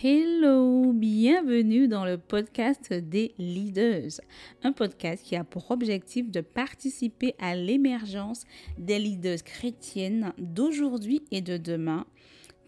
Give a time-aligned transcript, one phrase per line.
[0.00, 4.20] Hello, bienvenue dans le podcast des leaders,
[4.62, 8.44] un podcast qui a pour objectif de participer à l'émergence
[8.78, 12.06] des leaders chrétiennes d'aujourd'hui et de demain.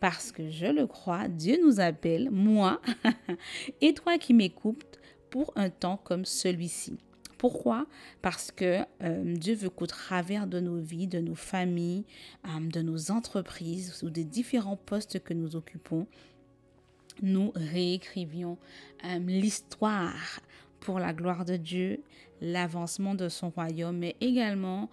[0.00, 2.80] Parce que je le crois, Dieu nous appelle, moi
[3.80, 4.98] et toi qui m'écoutes,
[5.30, 6.98] pour un temps comme celui-ci.
[7.38, 7.86] Pourquoi?
[8.22, 12.04] Parce que euh, Dieu veut qu'au travers de nos vies, de nos familles,
[12.44, 16.06] euh, de nos entreprises ou des différents postes que nous occupons,
[17.22, 18.58] nous réécrivions
[19.04, 20.40] euh, l'histoire
[20.80, 22.02] pour la gloire de Dieu,
[22.40, 24.88] l'avancement de son royaume, mais également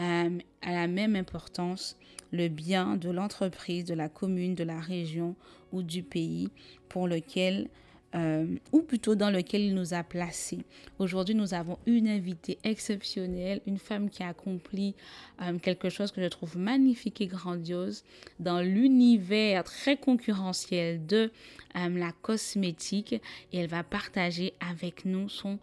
[0.00, 1.96] euh, à la même importance
[2.32, 5.34] le bien de l'entreprise, de la commune, de la région
[5.72, 6.50] ou du pays
[6.88, 7.68] pour lequel
[8.14, 10.64] euh, ou plutôt dans lequel il nous a placés.
[10.98, 14.96] Aujourd'hui, nous avons une invitée exceptionnelle, une femme qui a accompli
[15.42, 18.02] euh, quelque chose que je trouve magnifique et grandiose
[18.40, 21.30] dans l'univers très concurrentiel de
[21.76, 25.60] euh, la cosmétique et elle va partager avec nous son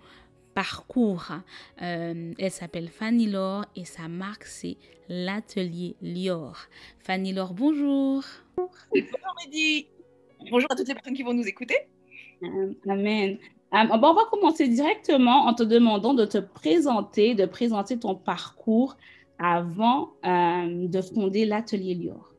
[0.53, 1.33] parcours.
[1.77, 4.77] elle s'appelle Fanny Laure et sa marque c'est
[5.09, 6.57] l'atelier Lior.
[6.99, 8.23] Fanny Laure, bonjour.
[8.55, 9.87] Bonjour Mehdi.
[10.49, 11.75] Bonjour à toutes les personnes qui vont nous écouter.
[12.43, 13.37] Euh, amen.
[13.73, 18.97] Euh, on va commencer directement en te demandant de te présenter, de présenter ton parcours
[19.39, 22.33] avant euh, de fonder l'atelier Lior.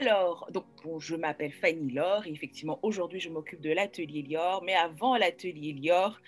[0.00, 0.64] Alors, donc,
[0.98, 4.62] je m'appelle Fanny Laure et effectivement, aujourd'hui, je m'occupe de l'atelier Lior.
[4.64, 6.20] Mais avant l'atelier Lior,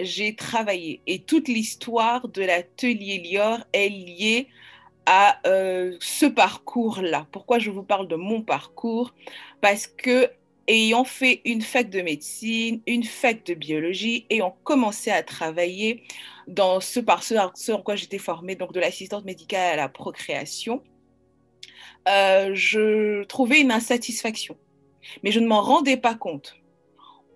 [0.00, 4.48] j'ai travaillé et toute l'histoire de l'atelier Lior est liée
[5.04, 7.26] à ce parcours-là.
[7.30, 9.14] Pourquoi je vous parle de mon parcours?
[9.60, 10.28] Parce que
[10.68, 16.02] ayant fait une fac de médecine, une fac de biologie, et ont commencé à travailler
[16.46, 20.82] dans ce par ce, en quoi j'étais formée, donc de l'assistante médicale à la procréation,
[22.08, 24.56] euh, je trouvais une insatisfaction.
[25.22, 26.56] Mais je ne m'en rendais pas compte.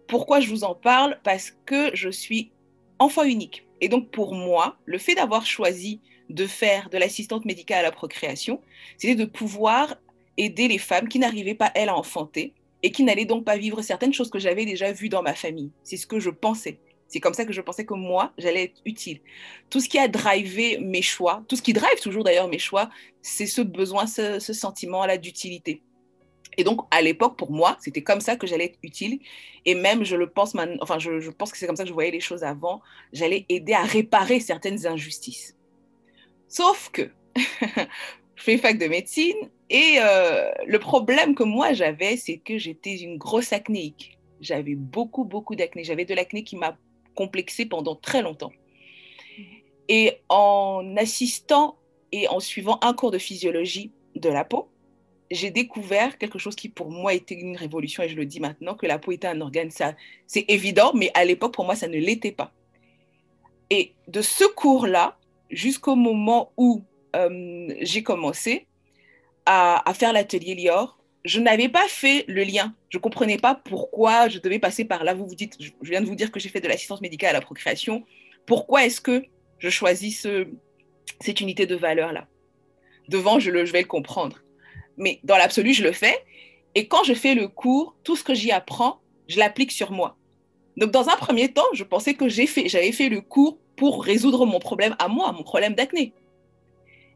[0.07, 1.19] Pourquoi je vous en parle?
[1.23, 2.53] Parce que je suis
[2.99, 3.67] enfant unique.
[3.81, 7.93] Et donc pour moi, le fait d'avoir choisi de faire de l'assistante médicale à la
[7.93, 8.61] procréation,
[8.97, 9.97] c'était de pouvoir
[10.37, 13.83] aider les femmes qui n'arrivaient pas, elles, à enfanter, et qui n'allait donc pas vivre
[13.83, 15.71] certaines choses que j'avais déjà vues dans ma famille.
[15.83, 16.79] C'est ce que je pensais.
[17.09, 19.21] C'est comme ça que je pensais que moi, j'allais être utile.
[19.69, 22.89] Tout ce qui a drivé mes choix, tout ce qui drive toujours d'ailleurs mes choix,
[23.21, 25.83] c'est ce besoin, ce, sentiment-là d'utilité.
[26.57, 29.19] Et donc, à l'époque, pour moi, c'était comme ça que j'allais être utile.
[29.67, 32.11] Et même, je le pense enfin, je pense que c'est comme ça que je voyais
[32.13, 32.81] les choses avant.
[33.13, 35.57] J'allais aider à réparer certaines injustices.
[36.49, 42.39] Sauf que je fais fac de médecine et euh, le problème que moi j'avais, c'est
[42.39, 44.19] que j'étais une grosse acnéique.
[44.41, 45.85] J'avais beaucoup, beaucoup d'acné.
[45.85, 46.77] J'avais de l'acné qui m'a
[47.15, 48.53] complexée pendant très longtemps.
[49.89, 51.79] Et en assistant
[52.11, 54.69] et en suivant un cours de physiologie de la peau,
[55.31, 58.75] j'ai découvert quelque chose qui pour moi était une révolution et je le dis maintenant
[58.75, 59.71] que la peau était un organe.
[59.71, 59.95] Ça,
[60.27, 62.53] c'est évident, mais à l'époque pour moi ça ne l'était pas.
[63.69, 65.17] Et de ce cours-là
[65.49, 66.83] jusqu'au moment où
[67.15, 68.67] euh, j'ai commencé
[69.47, 72.75] à, faire l'atelier Lior, je n'avais pas fait le lien.
[72.89, 75.15] Je ne comprenais pas pourquoi je devais passer par là.
[75.15, 77.33] Vous vous dites, je viens de vous dire que j'ai fait de l'assistance médicale à
[77.35, 78.05] la procréation.
[78.47, 79.25] Pourquoi est-ce que
[79.59, 80.49] je choisis ce,
[81.21, 82.27] cette unité de valeur-là?
[83.09, 84.39] Devant, je, le, vais le comprendre.
[84.97, 86.25] Mais dans l'absolu, je le fais.
[86.75, 90.17] Et quand je fais le cours, tout ce que j'y apprends, je l'applique sur moi.
[90.77, 94.59] Donc, dans un premier temps, je pensais que j'avais fait le cours pour résoudre mon
[94.59, 96.13] problème à moi, mon problème d'acné.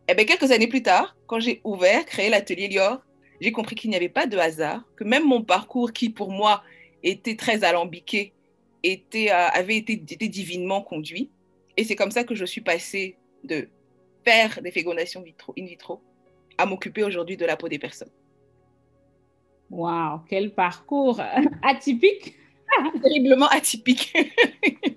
[0.06, 3.02] Et eh bien, quelques années plus tard, quand j'ai ouvert, créé l'atelier Lior,
[3.40, 6.62] j'ai compris qu'il n'y avait pas de hasard, que même mon parcours, qui pour moi
[7.02, 8.34] était très alambiqué,
[8.82, 11.30] était, euh, avait été, divinement conduit.
[11.78, 13.68] Et c'est comme ça que je suis passée de
[14.26, 16.02] faire des fécondations vitro, in vitro
[16.58, 18.12] à m'occuper aujourd'hui de la peau des personnes.
[19.70, 21.18] Waouh, quel parcours
[21.62, 22.36] atypique
[23.02, 24.14] Terriblement atypique.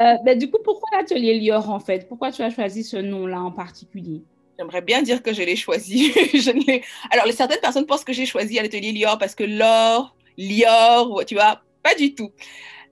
[0.00, 2.06] Euh, ben, du coup, pourquoi l'atelier Lior en fait?
[2.08, 4.22] Pourquoi tu as choisi ce nom-là en particulier?
[4.58, 6.12] J'aimerais bien dire que je l'ai choisi.
[7.10, 11.62] Alors, certaines personnes pensent que j'ai choisi l'atelier Lior parce que l'or, Lior, tu vois,
[11.82, 12.30] pas du tout.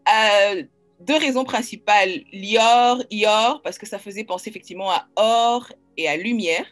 [0.09, 0.63] Euh,
[1.01, 2.23] deux raisons principales.
[2.33, 6.67] Lior, Ior, parce que ça faisait penser effectivement à or et à lumière.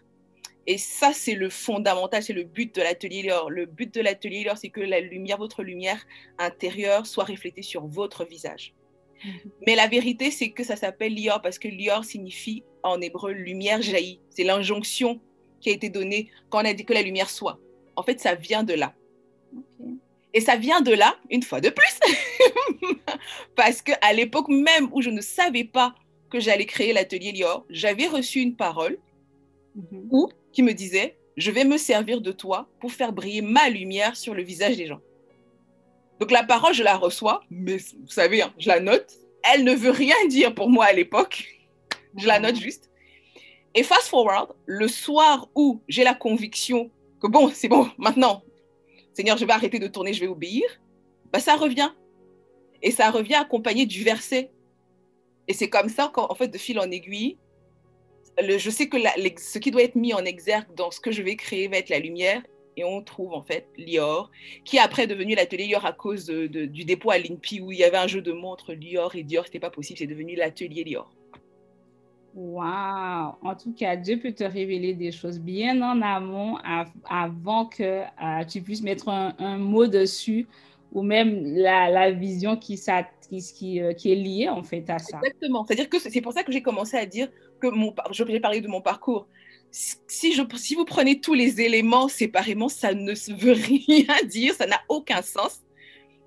[0.67, 3.51] Et ça, c'est le fondamental, c'est le but de l'atelier Lior.
[3.51, 6.05] Le but de l'atelier Lior, c'est que la lumière, votre lumière
[6.39, 8.75] intérieure soit reflétée sur votre visage.
[9.67, 13.83] Mais la vérité, c'est que ça s'appelle Lior parce que Lior signifie en hébreu lumière
[13.83, 14.21] jaillit.
[14.31, 15.21] C'est l'injonction
[15.61, 17.59] qui a été donnée quand on a dit que la lumière soit.
[17.97, 18.95] En fait, ça vient de là.
[20.35, 21.99] Et ça vient de là, une fois de plus,
[23.55, 25.95] parce qu'à l'époque même où je ne savais pas
[26.31, 28.99] que j'allais créer l'atelier Lior, j'avais reçu une parole
[29.75, 30.29] mhm.
[30.53, 34.35] qui me disait, je vais me servir de toi pour faire briller ma lumière sur
[34.35, 35.01] le visage des gens.
[36.23, 39.13] Donc la parole, je la reçois, mais vous savez, hein, je la note.
[39.53, 41.49] Elle ne veut rien dire pour moi à l'époque.
[42.17, 42.93] Je la note juste.
[43.75, 48.45] Et fast forward, le soir où j'ai la conviction que bon, c'est bon, maintenant,
[49.15, 50.63] Seigneur, je vais arrêter de tourner, je vais obéir,
[51.33, 51.91] bah, ça revient.
[52.83, 54.53] Et ça revient accompagné du verset.
[55.49, 57.37] Et c'est comme ça qu'en fait, de fil en aiguille,
[58.41, 58.97] le, je sais que
[59.41, 61.89] ce qui doit être mis en exergue dans ce que je vais créer va être
[61.89, 62.43] la lumière.
[62.77, 64.31] Et on trouve en fait Lior,
[64.65, 67.85] qui est après devenu l'atelier Lior à cause du dépôt à l'INPI où il y
[67.85, 69.45] avait un jeu de mots entre Lior et Dior.
[69.47, 71.11] C'était pas possible, c'est devenu l'atelier Lior.
[72.35, 73.37] Wow!
[73.43, 76.57] En tout cas, Dieu peut te révéler des choses bien en amont
[77.09, 80.47] avant que euh, tu puisses mettre un, mot dessus
[80.93, 82.81] ou même la, vision qui,
[83.55, 85.19] qui, euh, qui, est liée en fait à ça.
[85.19, 85.67] Exactement.
[85.67, 87.29] C'est-à-dire que c'est pour ça que j'ai commencé à dire
[87.61, 89.27] que mon, j'ai parlé de mon parcours.
[89.73, 93.53] Si, je, si vous prenez tous les éléments séparément, ça ne veut
[93.89, 95.63] rien dire, ça n'a aucun sens.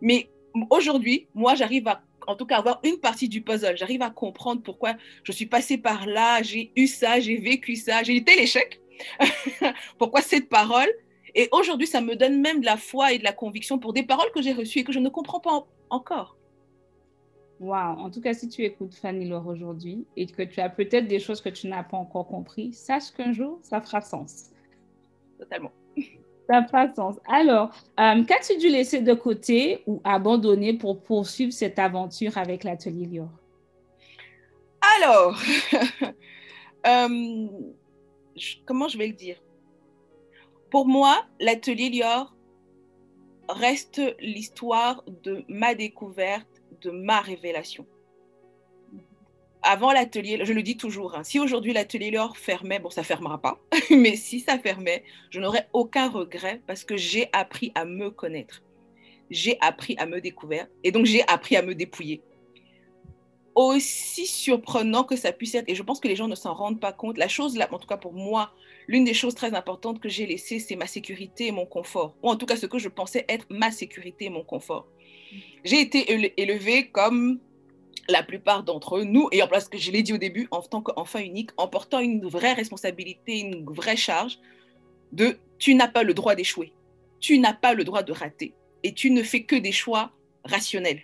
[0.01, 0.30] Mais
[0.69, 3.77] aujourd'hui, moi, j'arrive à en tout cas avoir une partie du puzzle.
[3.77, 8.03] J'arrive à comprendre pourquoi je suis passée par là, j'ai eu ça, j'ai vécu ça,
[8.03, 8.81] j'ai été l'échec.
[10.00, 10.89] pourquoi cette parole?
[11.36, 14.03] Et aujourd'hui, ça me donne même de la foi et de la conviction pour des
[14.03, 16.38] paroles que j'ai reçues et que je ne comprends pas encore.
[17.60, 18.00] Wow.
[18.00, 21.19] En tout cas, si tu écoutes Fanny Laure aujourd'hui et que tu as peut-être des
[21.19, 24.52] choses que tu n'as pas encore compris, sache qu'un jour, ça fera sens.
[25.40, 25.72] Totalement.
[26.48, 27.16] Ça n'a sens.
[27.25, 33.07] Alors, euh, qu'as-tu dû laisser de côté ou abandonner pour poursuivre cette aventure avec l'atelier
[33.07, 33.30] Lior?
[35.00, 35.42] Alors,
[36.86, 37.48] euh,
[38.63, 39.42] comment je vais le dire?
[40.69, 42.36] Pour moi, l'atelier Lior
[43.50, 46.55] reste l'histoire de ma découverte,
[46.85, 47.85] de ma révélation
[49.65, 53.41] avant l'atelier, je le dis toujours, hein, si aujourd'hui l'atelier L'Or fermait, bon, ça fermera
[53.41, 53.59] pas,
[53.89, 58.61] mais si ça fermait, je n'aurais aucun regret parce que j'ai appris à me connaître.
[59.31, 62.21] J'ai appris à me découvrir et donc j'ai appris à me dépouiller.
[63.55, 66.79] Aussi surprenant que ça puisse être, et je pense que les gens ne s'en rendent
[66.79, 68.51] pas compte, la chose, là, en tout cas pour moi,
[68.87, 72.29] l'une des choses très importantes que j'ai laissées, c'est ma sécurité et mon confort, ou
[72.29, 74.87] en tout cas ce que je pensais être ma sécurité et mon confort.
[75.63, 77.39] J'ai été élevée comme
[78.07, 80.81] la plupart d'entre nous, et en place que je l'ai dit au début, en tant
[80.81, 84.39] qu'enfant unique, en portant une vraie responsabilité, une vraie charge
[85.12, 86.74] de tu n'as pas le droit d'échouer,
[87.19, 90.12] tu n'as pas le droit de rater, et tu ne fais que des choix
[90.44, 91.01] rationnels.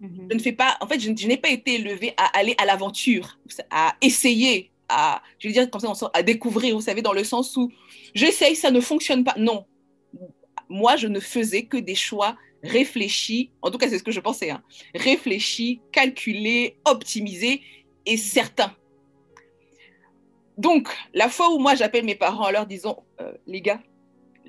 [0.00, 0.28] Mhm.
[0.30, 3.38] Je ne fais pas, en fait, je, n'ai pas été élevée à aller à l'aventure,
[3.70, 7.56] à essayer, à, je veux dire comme ça, à découvrir, vous savez, dans le sens
[7.56, 7.72] où
[8.14, 9.34] j'essaye, ça ne fonctionne pas.
[9.36, 9.64] Non,
[10.68, 14.20] moi, je ne faisais que des choix réfléchi, en tout cas c'est ce que je
[14.20, 14.62] pensais, hein,
[14.94, 17.62] réfléchi, calculé, optimisé
[18.06, 18.74] et certain.
[20.56, 23.82] Donc, la fois où moi j'appelle mes parents en leur disant, euh, les gars,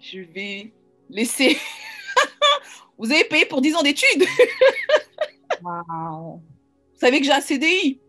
[0.02, 0.72] je vais
[1.10, 1.58] laisser...
[2.98, 4.24] Vous avez payé pour 10 ans d'études.
[5.62, 6.42] Vous
[6.94, 8.00] savez que j'ai un CDI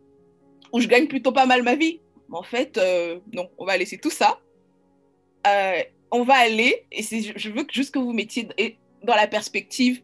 [0.73, 2.01] où je gagne plutôt pas mal ma vie.
[2.31, 4.39] En fait, euh, non, on va laisser tout ça.
[5.47, 8.49] Euh, on va aller, et je veux juste que vous mettiez,
[9.07, 10.03] dans la perspective,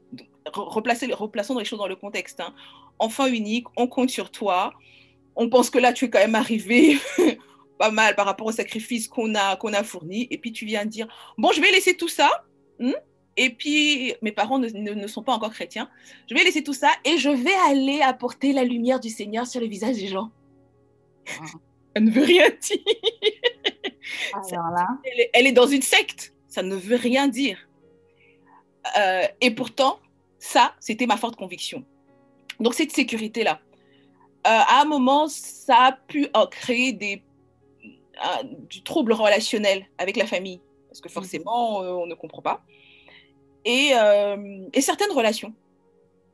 [0.52, 2.40] replacer, replaçons les choses dans le contexte.
[2.40, 2.54] Hein.
[2.98, 4.72] Enfant unique, on compte sur toi.
[5.36, 6.98] On pense que là, tu es quand même arrivé
[7.78, 10.28] pas mal par rapport au sacrifice qu'on a, qu'on a fourni.
[10.30, 12.44] Et puis tu viens dire, bon, je vais laisser tout ça.
[12.78, 12.92] Hmm,
[13.36, 15.88] et puis, mes parents ne, ne, sont pas encore chrétiens.
[16.28, 19.60] Je vais laisser tout ça et je vais aller apporter la lumière du Seigneur sur
[19.60, 20.30] le visage des gens.
[21.28, 21.44] Ah.
[21.94, 22.78] Elle ne veut rien dire.
[25.32, 26.34] elle est dans une secte.
[26.48, 27.58] Ça ne veut rien dire.
[28.98, 29.98] Euh, et pourtant,
[30.38, 31.84] ça, c'était ma forte conviction.
[32.60, 33.60] Donc, cette sécurité-là,
[34.46, 37.22] euh, à un moment, ça a pu créer des,
[38.68, 42.62] du trouble relationnel avec la famille, parce que forcément, euh, on ne comprend pas.
[43.64, 43.92] Et,
[44.72, 45.54] et, certaines relations.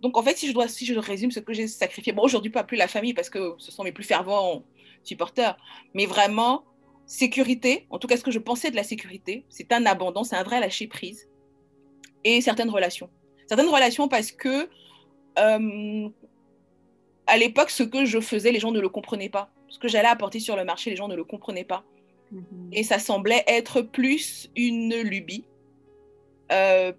[0.01, 2.51] Donc, en fait, si je, dois, si je résume ce que j'ai sacrifié, bon, aujourd'hui,
[2.51, 4.63] pas plus la famille, parce que ce sont mes plus fervents
[5.03, 5.59] supporters,
[5.93, 6.65] mais vraiment,
[7.05, 10.37] sécurité, en tout cas, ce que je pensais de la sécurité, c'est un abandon, c'est
[10.37, 11.29] un vrai lâcher-prise
[12.25, 13.09] et certaines relations.
[13.47, 14.69] Certaines relations parce que
[15.39, 16.09] euh,
[17.27, 19.51] à l'époque, ce que je faisais, les gens ne le comprenaient pas.
[19.69, 21.85] Ce que j'allais apporter sur le marché, les gens ne le comprenaient pas.
[22.33, 22.71] Mhm.
[22.73, 25.45] Et ça semblait être plus une lubie
[26.53, 26.93] euh,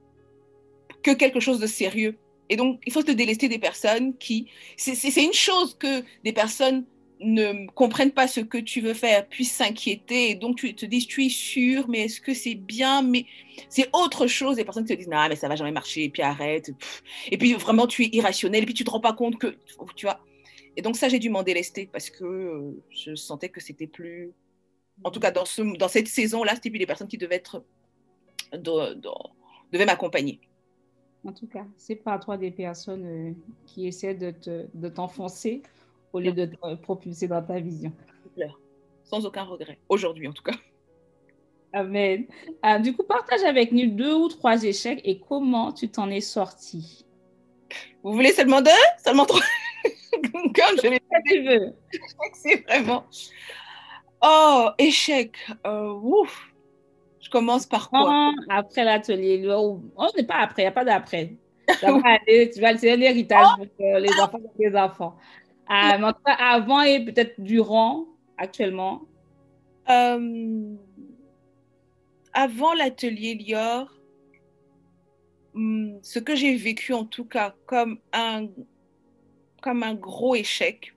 [1.03, 2.17] que quelque chose de sérieux.
[2.49, 4.47] Et donc, il faut se délester des personnes qui...
[4.75, 6.85] C'est une chose que des personnes
[7.19, 11.05] ne comprennent pas ce que tu veux faire, puissent s'inquiéter, et donc tu te dis,
[11.05, 13.01] tu es sûr, mais est-ce que c'est bien?
[13.01, 13.25] Mais
[13.67, 14.57] c'est autre chose.
[14.57, 16.71] Les personnes qui te disent, non, mais ça va jamais marcher, et puis arrête.
[17.29, 19.57] Et puis vraiment, tu es irrationnel, et puis tu te rends pas compte que,
[19.95, 20.19] tu vois.
[20.77, 24.31] Et donc ça, j'ai dû m'en délester parce que euh, je sentais que c'était plus,
[25.03, 27.65] en tout cas dans, ce, dans cette saison-là, c'était plus les personnes qui devaient être,
[28.53, 30.39] devaient m'accompagner.
[31.25, 33.33] En tout cas, c'est pas toi des personnes euh,
[33.65, 35.63] qui essaient de t'enfoncer
[36.13, 37.91] au lieu de te propulser dans ta vision.
[39.03, 40.55] Sans aucun regret, aujourd'hui en tout cas.
[41.71, 42.25] Amen.
[42.63, 46.21] Ah, du coup, partage avec nous deux ou trois échecs et comment tu t'en es
[46.21, 47.05] sorti.
[48.01, 48.71] Vous voulez seulement deux?
[49.03, 49.41] Seulement trois?
[50.13, 51.99] Comme je l'ai dit.
[52.33, 53.05] C'est vraiment.
[54.21, 55.35] Oh, échec.
[55.67, 56.51] Euh, ouf.
[57.21, 58.31] Je commence par quoi?
[58.49, 59.47] Après l'atelier.
[59.55, 59.79] Oh,
[60.17, 61.35] n'est pas après, il n'y a pas d'après.
[61.67, 65.15] Tu vas c'est un héritage pour euh, les enfants de tes enfants.
[65.71, 68.07] Euh, avant et peut-être durant,
[68.37, 69.03] actuellement.
[69.89, 70.75] Euh,
[72.33, 73.91] avant l'atelier Lior,
[75.53, 78.47] hmm, ce que j'ai vécu en tout cas comme un,
[79.61, 80.93] comme un gros échec,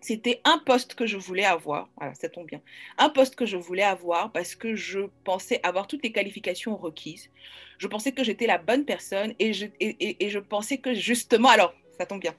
[0.00, 1.88] c'était un poste que je voulais avoir.
[1.96, 2.60] Voilà, ça tombe bien.
[2.98, 7.30] Un poste que je voulais avoir parce que je pensais avoir toutes les qualifications requises.
[7.78, 11.48] Je pensais que j'étais la bonne personne et je, et, et je pensais que justement,
[11.48, 12.34] alors, ça tombe bien.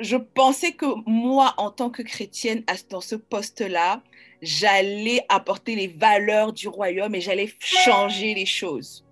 [0.00, 4.02] Je pensais que moi, en tant que chrétienne, dans ce poste-là,
[4.42, 9.06] j'allais apporter les valeurs du royaume et j'allais changer les choses.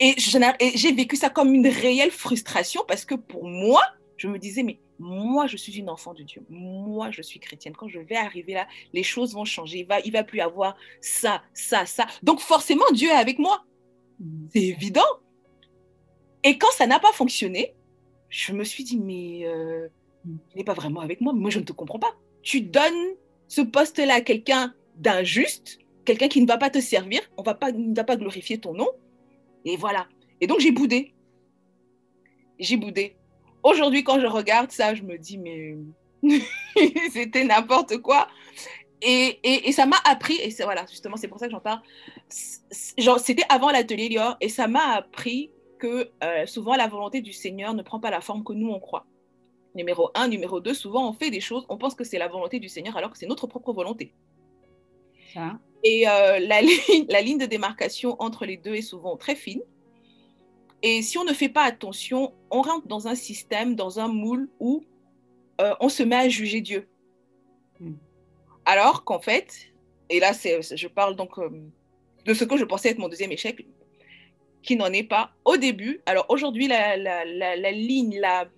[0.00, 3.82] Et j'ai vécu ça comme une réelle frustration parce que pour moi,
[4.16, 6.42] je me disais, mais moi, je suis une enfant de Dieu.
[6.48, 7.74] Moi, je suis chrétienne.
[7.76, 9.78] Quand je vais arriver là, les choses vont changer.
[9.80, 12.06] Il va, il va plus avoir ça, ça, ça.
[12.22, 13.64] Donc, forcément, Dieu est avec moi.
[14.52, 15.02] C'est évident.
[16.44, 17.74] Et quand ça n'a pas fonctionné,
[18.34, 19.86] je me suis dit, mais euh,
[20.26, 21.32] il n'est pas vraiment avec moi.
[21.32, 22.16] Moi, je ne te comprends pas.
[22.42, 23.14] Tu donnes
[23.46, 27.70] ce poste-là à quelqu'un d'injuste, quelqu'un qui ne va pas te servir, on va pas,
[27.70, 28.88] ne va pas glorifier ton nom.
[29.64, 30.08] Et voilà.
[30.40, 31.14] Et donc, j'ai boudé.
[32.58, 33.14] J'ai boudé.
[33.62, 35.76] Aujourd'hui, quand je regarde ça, je me dis, mais
[37.12, 38.26] c'était n'importe quoi.
[39.00, 41.82] Et, et, ça m'a appris, et voilà, justement, c'est pour ça que j'en parle.
[42.28, 45.50] C'était avant l'atelier Lior, et ça m'a appris
[45.84, 48.80] que euh, souvent la volonté du Seigneur ne prend pas la forme que nous on
[48.80, 49.06] croit.
[49.74, 52.58] Numéro un, numéro deux, souvent on fait des choses, on pense que c'est la volonté
[52.58, 54.14] du Seigneur alors que c'est notre propre volonté.
[55.82, 59.60] Et euh, la, ligne, la ligne de démarcation entre les deux est souvent très fine.
[60.82, 64.48] Et si on ne fait pas attention, on rentre dans un système, dans un moule
[64.60, 64.84] où
[65.60, 66.88] euh, on se met à juger Dieu.
[67.80, 67.96] Hmm.
[68.64, 69.72] Alors qu'en fait,
[70.08, 71.50] et là, je parle donc euh,
[72.24, 73.66] de ce que je pensais être mon deuxième échec,
[74.64, 76.00] qui n'en est pas au début.
[76.06, 78.48] Alors aujourd'hui, la, la, la, ligne, la,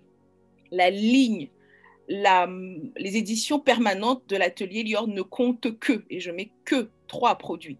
[0.71, 1.49] la ligne,
[2.09, 2.49] la,
[2.97, 7.79] les éditions permanentes de l'atelier Lior ne comptent que, et je mets que trois produits.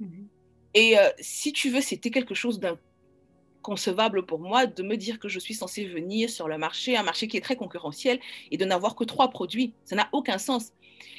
[0.00, 0.28] Mhm.
[0.74, 5.28] Et euh, si tu veux, c'était quelque chose d'inconcevable pour moi de me dire que
[5.28, 8.64] je suis censée venir sur le marché, un marché qui est très concurrentiel, et de
[8.64, 9.72] n'avoir que trois produits.
[9.84, 10.72] Ça n'a aucun sens.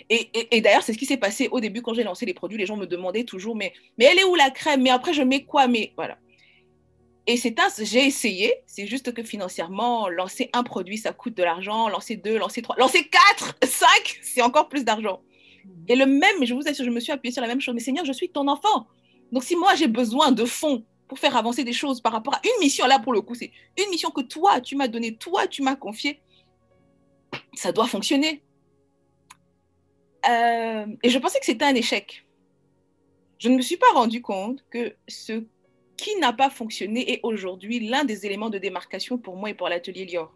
[0.09, 2.57] Et, et, d'ailleurs, c'est ce qui s'est passé au début quand j'ai lancé les produits.
[2.57, 4.81] Les gens me demandaient toujours, mais, mais elle est où la crème?
[4.81, 5.67] Mais après, je mets quoi?
[5.67, 6.17] Mais voilà.
[7.25, 11.43] Et c'est un, j'ai essayé, c'est juste que financièrement, lancer un produit, ça coûte de
[11.43, 15.21] l'argent, lancer deux, lancer trois, lancer quatre, cinq, c'est encore plus d'argent.
[15.87, 17.79] Et le même, je vous assure, je me suis appuyée sur la même chose, mais
[17.79, 18.87] Seigneur, je suis ton enfant.
[19.31, 22.41] Donc si moi j'ai besoin de fonds pour faire avancer des choses par rapport à
[22.43, 25.47] une mission, là pour le coup, c'est une mission que toi, tu m'as donnée, toi,
[25.47, 26.19] tu m'as confiée,
[27.53, 28.43] ça doit fonctionner.
[30.29, 32.25] Euh, et je pensais que c'était un échec.
[33.37, 35.43] Je ne me suis pas rendu compte que ce
[35.97, 39.69] qui n'a pas fonctionné est aujourd'hui l'un des éléments de démarcation pour moi et pour
[39.69, 40.33] l'atelier Lior.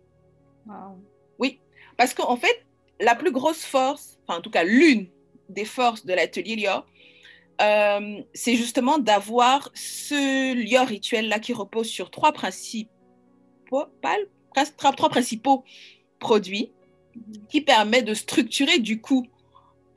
[1.40, 1.60] Oui,
[1.98, 2.66] parce qu'en fait,
[3.00, 5.08] la plus grosse force, enfin en tout cas l'une
[5.50, 6.86] des forces de l'atelier Lior,
[7.62, 12.90] euh, c'est justement d'avoir ce Lior rituel-là qui repose sur trois principes,
[13.68, 15.64] trois principaux
[16.20, 16.72] produits
[17.16, 17.48] mhm.
[17.50, 19.26] qui permettent de structurer du coup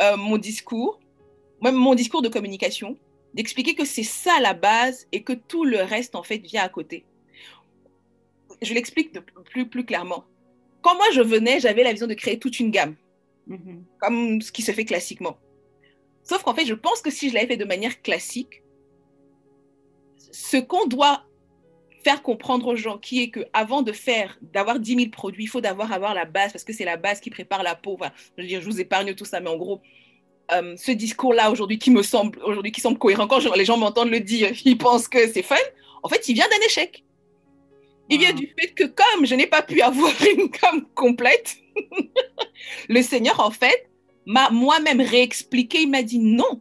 [0.00, 1.00] euh, mon discours,
[1.60, 2.96] même mon discours de communication,
[3.34, 6.68] d'expliquer que c'est ça la base et que tout le reste, en fait, vient à
[6.68, 7.04] côté.
[8.62, 10.24] Je l'explique plus, plus clairement.
[10.82, 12.96] Quand moi, je venais, j'avais la vision de créer toute une gamme,
[13.48, 13.82] mm-hmm.
[14.00, 15.38] comme ce qui se fait classiquement.
[16.22, 18.62] Sauf qu'en fait, je pense que si je l'avais fait de manière classique,
[20.32, 21.24] ce qu'on doit
[22.04, 25.48] faire comprendre aux gens, qui est que avant de faire, d'avoir 10 000 produits, il
[25.48, 27.98] faut d'avoir avoir la base, parce que c'est la base qui prépare la peau.
[28.36, 29.80] je veux dire, je vous épargne tout ça, mais en gros,
[30.52, 34.10] euh, ce discours-là aujourd'hui qui me semble aujourd'hui qui semble cohérent quand les gens m'entendent
[34.10, 35.56] le dire, ils pensent que c'est fun.
[36.02, 37.04] En fait, il vient d'un échec.
[38.08, 41.56] Il vient du fait que comme je n'ai pas pu avoir une gamme complète,
[42.88, 43.88] le Seigneur en fait
[44.26, 45.82] m'a moi-même réexpliqué.
[45.82, 46.60] Il m'a dit non.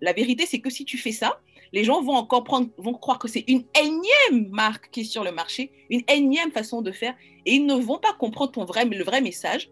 [0.00, 1.40] La vérité, c'est que si tu fais ça,
[1.72, 5.24] les gens vont encore prendre, vont croire que c'est une énième marque qui est sur
[5.24, 7.14] le marché, une énième façon de faire,
[7.46, 9.70] et ils ne vont pas comprendre ton vrai, le vrai message,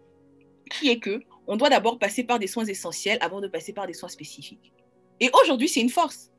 [0.69, 3.87] qui est que on doit d'abord passer par des soins essentiels avant de passer par
[3.87, 4.73] des soins spécifiques.
[5.19, 6.31] Et aujourd'hui, c'est une force.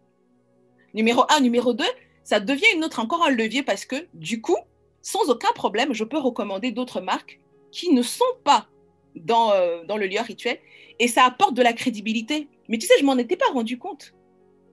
[0.95, 1.41] Numéro un.
[1.41, 1.85] Numéro deux,
[2.23, 4.57] ça devient une autre encore un levier parce que du coup,
[5.03, 8.69] sans aucun problème, je peux recommander d'autres marques qui ne sont pas
[9.17, 10.59] dans, euh, dans le lieu rituel
[10.99, 12.49] et ça apporte de la crédibilité.
[12.69, 14.15] Mais tu sais, je m'en étais pas rendu compte.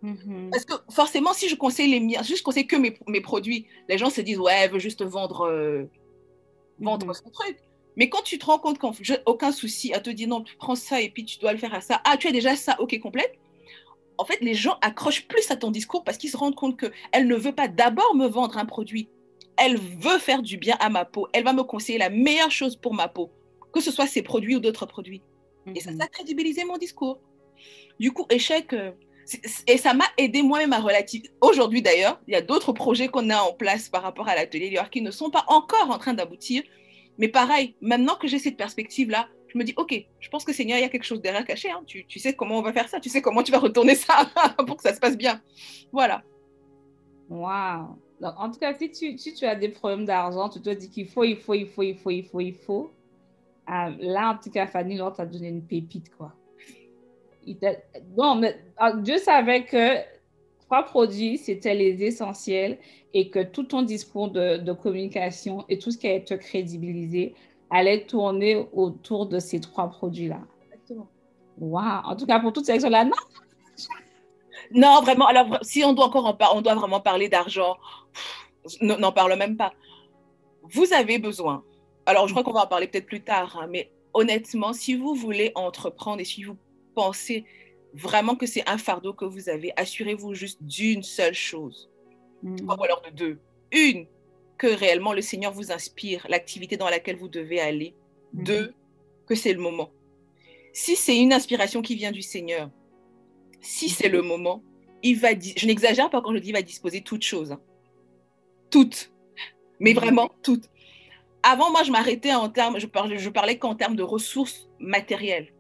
[0.04, 0.50] Mm-hmm.
[0.50, 3.68] Parce que forcément, si je conseille les miens, si je conseille que mes, mes, produits,
[3.88, 5.84] les gens se disent ouais, elle veut juste vendre, euh,
[6.80, 7.24] vendre mm-hmm.
[7.24, 7.58] son truc.
[7.96, 8.94] Mais quand tu te rends compte qu'en
[9.26, 11.74] aucun souci à te dire non, tu prends ça et puis tu dois le faire
[11.74, 12.02] à ça.
[12.06, 13.34] Ah, tu as déjà ça, ok, complète.
[14.18, 17.28] En fait, les gens accrochent plus à ton discours parce qu'ils se rendent compte qu'elle
[17.28, 19.10] ne veut pas d'abord me vendre un produit.
[19.58, 21.28] Elle veut faire du bien à ma peau.
[21.34, 23.32] Elle va me conseiller la meilleure chose pour ma peau,
[23.74, 25.22] que ce soit ses produits ou d'autres produits.
[25.76, 27.20] Et ça, ça a crédibilisé mon discours.
[28.00, 28.74] Du coup, échec.
[28.74, 28.92] Euh,
[29.68, 31.32] et ça m'a aidé moi-même à relativiser.
[31.42, 34.78] Aujourd'hui d'ailleurs, il y a d'autres projets qu'on a en place par rapport à l'atelier
[34.92, 36.64] qui ne sont pas encore en train d'aboutir,
[37.18, 40.78] mais pareil, maintenant que j'ai cette perspective-là, je me dis, OK, je pense que Seigneur,
[40.78, 41.70] il y a quelque chose derrière caché.
[41.70, 41.84] Hein.
[41.86, 43.00] Tu, tu, sais comment on va faire ça.
[43.00, 44.30] Tu sais comment tu vas retourner ça
[44.66, 45.42] pour que ça se passe bien.
[45.92, 46.24] Voilà.
[47.30, 47.98] Waouh.
[48.22, 51.24] en tout cas, si tu, tu as des problèmes d'argent, tu te dis qu'il faut,
[51.24, 52.92] il faut, il faut, il faut, il faut, il faut.
[53.70, 56.34] Euh, là, en tout cas, Fanny, là, t'a donné une pépite, quoi.
[58.18, 59.98] Non, mais ah, Dieu savait que
[60.72, 62.78] trois produits, c'était les essentiels
[63.14, 67.36] et que tout ton discours de, communication et tout ce qui allait te crédibiliser
[67.70, 70.40] allait tourner autour de ces trois produits-là.
[70.64, 71.10] Exactement.
[71.58, 72.06] Wow.
[72.06, 73.12] En tout cas, pour toutes ces actions-là, non.
[74.74, 75.28] Non, vraiment.
[75.28, 77.76] Alors, si on doit encore en parler, on doit vraiment parler d'argent.
[78.80, 79.74] N'en parle même pas.
[80.72, 81.66] Vous avez besoin.
[82.06, 85.16] Alors, je crois qu'on va en parler peut-être plus tard, hein, mais honnêtement, si vous
[85.16, 86.56] voulez entreprendre et si vous
[86.96, 87.44] pensez
[87.94, 91.92] vraiment que c'est un fardeau que vous avez, assurez-vous juste d'une seule chose
[92.44, 92.68] Mm.
[92.68, 93.40] ou alors de deux.
[93.72, 94.08] Une,
[94.58, 97.96] que réellement le Seigneur vous inspire, l'activité dans laquelle vous devez aller.
[98.34, 98.44] Mm.
[98.44, 98.74] Deux,
[99.28, 99.92] que c'est le moment.
[100.74, 102.70] Si c'est une inspiration qui vient du Seigneur,
[103.60, 104.64] si c'est le moment,
[105.04, 107.52] il va, je n'exagère pas quand je dis il va disposer toutes choses.
[107.52, 107.62] Hein.
[108.70, 109.12] Toutes.
[109.80, 109.98] Mais mm.
[109.98, 110.70] vraiment toutes.
[111.44, 115.52] Avant, moi, je m'arrêtais en termes, je parlais, je parlais qu'en termes de ressources matérielles.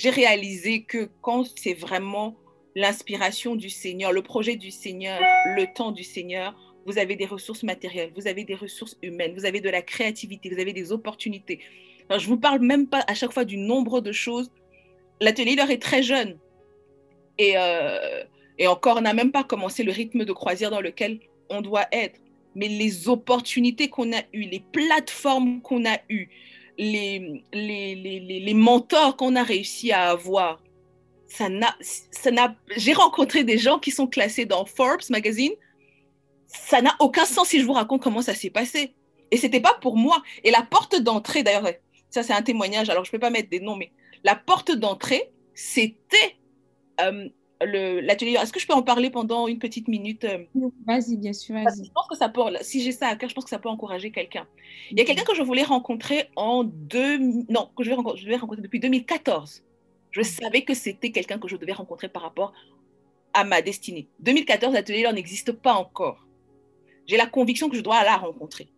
[0.00, 2.34] J'ai réalisé que quand c'est vraiment
[2.74, 5.20] l'inspiration du Seigneur, le projet du Seigneur,
[5.54, 6.54] le temps du Seigneur,
[6.86, 10.48] vous avez des ressources matérielles, vous avez des ressources humaines, vous avez de la créativité,
[10.48, 11.60] vous avez des opportunités.
[12.08, 14.50] je ne vous parle même pas à chaque fois du nombre de choses.
[15.20, 16.38] L'atelier leur est très jeune.
[17.36, 18.24] Et, euh,
[18.56, 22.18] et encore, n'a même pas commencé le rythme de croisière dans lequel on doit être.
[22.54, 26.30] Mais les opportunités qu'on a eues, les plateformes qu'on a eues,
[26.80, 30.62] les, les, les, les mentors qu'on a réussi à avoir,
[31.26, 35.52] ça n'a, ça n'a, j'ai rencontré des gens qui sont classés dans Forbes magazine.
[36.46, 38.94] Ça n'a aucun sens si je vous raconte comment ça s'est passé.
[39.30, 40.22] Et c'était pas pour moi.
[40.42, 41.68] Et la porte d'entrée, d'ailleurs,
[42.08, 42.88] ça c'est un témoignage.
[42.88, 43.92] Alors je peux pas mettre des noms, mais
[44.24, 46.38] la porte d'entrée, c'était
[47.02, 47.28] euh,
[47.60, 48.36] l'atelier.
[48.40, 50.44] Est-ce que je peux en parler pendant une petite minute euh?
[50.86, 51.84] Vas-y, bien sûr, vas-y.
[51.84, 53.68] Je pense que ça peut, si j'ai ça à cœur, je pense que ça peut
[53.68, 54.46] encourager quelqu'un.
[54.90, 58.20] Il y a quelqu'un que je voulais rencontrer en deux, non, que je vais rencontrer,
[58.20, 59.62] je vais rencontrer depuis 2014.
[60.10, 62.52] Je savais que c'était quelqu'un que je devais rencontrer par rapport
[63.32, 64.08] à ma destinée.
[64.20, 66.26] 2014, l'atelier n'existe pas encore.
[67.06, 68.68] J'ai la conviction que je dois la rencontrer.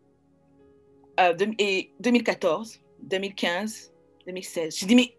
[1.21, 3.92] Euh, et 2014, 2015,
[4.27, 5.14] 2016, je dis mais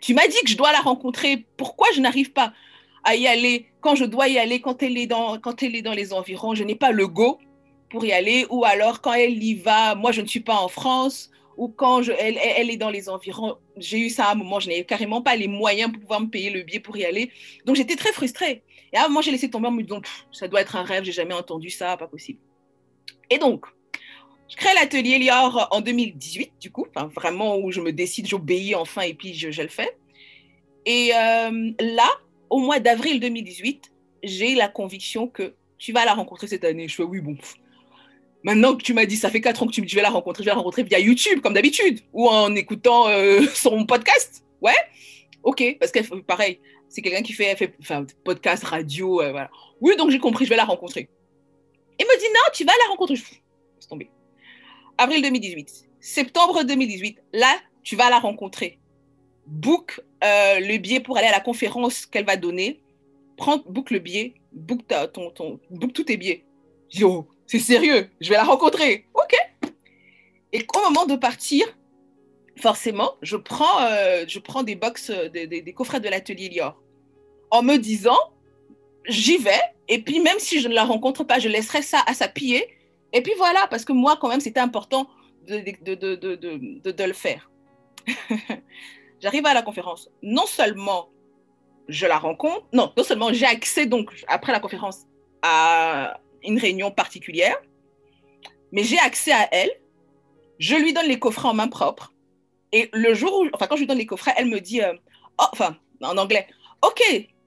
[0.00, 1.46] tu m'as dit que je dois la rencontrer.
[1.56, 2.52] Pourquoi je n'arrive pas?
[3.04, 5.82] À y aller quand je dois y aller, quand elle est dans, quand elle est
[5.82, 7.38] dans les environs Je n'ai pas le go
[7.90, 8.46] pour y aller.
[8.50, 12.02] Ou alors quand elle y va, moi je ne suis pas en France ou quand
[12.02, 14.84] je, elle, elle, est dans les environs, j'ai eu ça à un moment, je n'avais
[14.84, 17.32] carrément pas les moyens pour pouvoir me payer le billet pour y aller.
[17.66, 18.62] Donc j'étais très frustrée.
[18.92, 20.00] Et à un moment, j'ai laissé tomber en me disant,
[20.32, 22.38] ça doit être un rêve, j'ai jamais entendu ça, pas possible.
[23.28, 23.66] Et donc,
[24.48, 29.02] je crée l'atelier Lior en 2018, du coup, vraiment où je me décide, j'obéis enfin
[29.02, 29.90] et puis je, je le fais.
[30.86, 32.08] Et euh, là,
[32.50, 36.88] au mois d'avril 2018, j'ai la conviction que tu vas la rencontrer cette année.
[36.88, 37.36] Je fais oui, bon,
[38.44, 40.48] Maintenant que tu m'as dit, ça fait quatre ans que tu, me la rencontrer, je
[40.48, 44.44] vais la rencontrer via YouTube, comme d'habitude, ou en écoutant euh, son podcast.
[44.62, 44.76] Ouais,
[45.42, 49.50] ok, parce que pareil, c'est quelqu'un qui fait, fait enfin, podcast, radio, euh, voilà.
[49.80, 51.08] Oui, donc j'ai compris, je vais la rencontrer.
[51.98, 53.16] Il me dit, non, tu vas la rencontrer.
[53.16, 54.10] Je laisse tomber.
[54.96, 55.88] Avril 2018.
[56.00, 57.18] Septembre 2018.
[57.32, 58.78] Là, tu vas la rencontrer.
[59.48, 62.80] Book euh, le billet pour aller à la conférence qu'elle va donner.
[63.36, 64.80] Prends, book le billet, book,
[65.12, 66.44] ton, ton, book tous tes billets.
[66.90, 69.06] Je dis, oh, c'est sérieux, je vais la rencontrer.
[69.14, 69.34] Ok.
[70.52, 71.66] Et au moment de partir,
[72.56, 76.80] forcément, je prends, euh, je prends des box, euh, des, des, coffrets de l'atelier Lior,
[77.50, 78.18] en me disant,
[79.06, 82.14] j'y vais, et puis même si je ne la rencontre pas, je laisserai ça à
[82.14, 82.66] sa pied.
[83.12, 85.08] Et puis voilà, parce que moi, quand même, c'était important
[85.46, 87.50] de, de, de, de le faire.
[89.20, 90.10] J'arrive à la conférence.
[90.22, 91.08] Non seulement
[91.88, 95.06] je la rencontre, non, non seulement j'ai accès, donc, après la conférence,
[95.42, 97.56] à une réunion particulière,
[98.72, 99.70] mais j'ai accès à elle.
[100.58, 102.12] Je lui donne les coffrets en main propre.
[102.72, 104.92] Et le jour où, enfin, quand je lui donne les coffrets, elle me dit, euh,
[105.40, 106.46] oh, enfin, en anglais,
[106.82, 107.02] OK,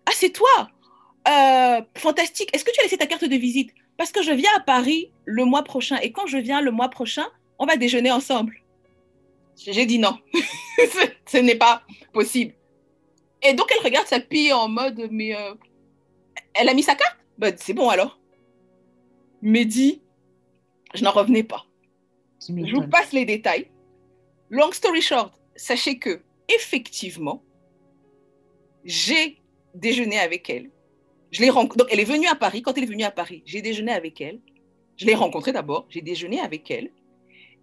[0.06, 0.70] ah, c'est toi.
[1.28, 2.50] Euh, fantastique.
[2.56, 3.72] Est-ce que tu as laissé ta carte de visite?
[3.98, 5.98] Parce que je viens à Paris le mois prochain.
[6.02, 7.26] Et quand je viens le mois prochain,
[7.60, 8.56] on va déjeuner ensemble.
[9.66, 10.18] J'ai dit non.
[11.26, 12.54] Ce n'est pas possible.
[13.44, 15.54] Et donc, elle regarde sa pille en mode, mais euh,
[16.54, 17.18] elle a mis sa carte?
[17.38, 18.20] Ben, C'est bon alors.
[19.42, 20.02] Mehdi,
[20.94, 21.66] je n'en revenais pas.
[22.48, 23.68] Je vous passe les détails.
[24.50, 26.22] Long story short, sachez que,
[26.54, 27.44] effectivement,
[28.84, 29.42] j'ai
[29.74, 30.70] déjeuné avec elle.
[31.32, 32.62] Je l'ai Donc, elle est venue à Paris.
[32.62, 34.40] Quand elle est venue à Paris, j'ai déjeuné avec elle.
[34.98, 35.86] Je l'ai rencontrée d'abord.
[35.90, 36.92] J'ai déjeuné avec elle.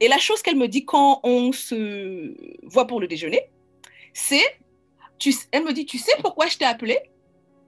[0.01, 3.43] Et la chose qu'elle me dit quand on se voit pour le déjeuner,
[4.13, 4.45] c'est,
[5.53, 6.99] elle me dit, tu sais pourquoi je t'ai appelé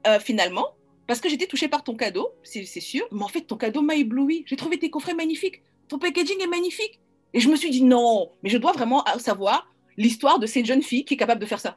[0.06, 0.74] euh, finalement?
[1.06, 3.04] Parce que j'étais touchée par ton cadeau, c'est sûr.
[3.10, 4.44] Mais en fait, ton cadeau m'a ébloui.
[4.46, 5.62] J'ai trouvé tes coffrets magnifiques.
[5.88, 7.00] Ton packaging est magnifique.
[7.34, 10.82] Et je me suis dit, non, mais je dois vraiment savoir l'histoire de cette jeune
[10.82, 11.76] fille qui est capable de faire ça.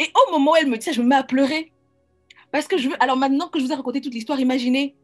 [0.00, 1.72] Et au moment où elle me dit ça, je me mets à pleurer.
[2.50, 2.96] Parce que je veux.
[3.00, 4.96] Alors maintenant que je vous ai raconté toute l'histoire, imaginez.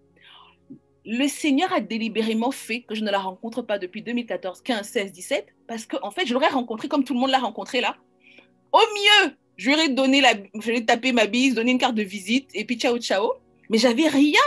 [1.11, 5.11] Le Seigneur a délibérément fait que je ne la rencontre pas depuis 2014, 15, 16,
[5.11, 7.97] 17, parce qu'en en fait, je l'aurais rencontrée comme tout le monde l'a rencontrée là.
[8.73, 10.23] Au mieux, je lui donné
[10.61, 13.33] je taper ma bise, donné une carte de visite, et puis ciao, ciao.
[13.71, 14.38] Mais j'avais rien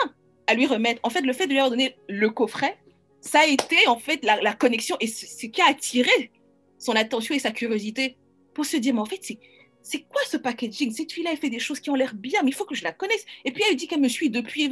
[0.45, 0.99] à lui remettre.
[1.01, 2.77] En fait, le fait de lui avoir donné le coffret,
[3.21, 6.31] ça a été en fait la, connexion et ce qui a attiré
[6.77, 8.17] son attention et sa curiosité
[8.53, 9.39] pour se dire, mais en fait, c'est
[9.81, 10.91] c'est quoi ce packaging?
[10.91, 12.83] Cette fille-là, elle fait des choses qui ont l'air bien, mais il faut que je
[12.83, 13.25] la connaisse.
[13.45, 14.71] Et puis elle dit qu'elle me suit depuis.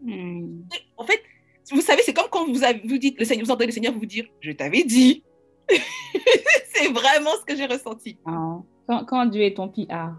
[0.00, 0.62] Hmm.
[0.96, 1.22] En fait,
[1.70, 3.92] vous savez, c'est comme quand vous, avez, vous dites, le Seigneur, vous entendez le Seigneur
[3.92, 5.24] vous dire, je t'avais dit.
[6.74, 8.18] c'est vraiment ce que j'ai ressenti.
[8.24, 8.60] Ah.
[9.06, 10.14] Quand, Dieu est ton PR.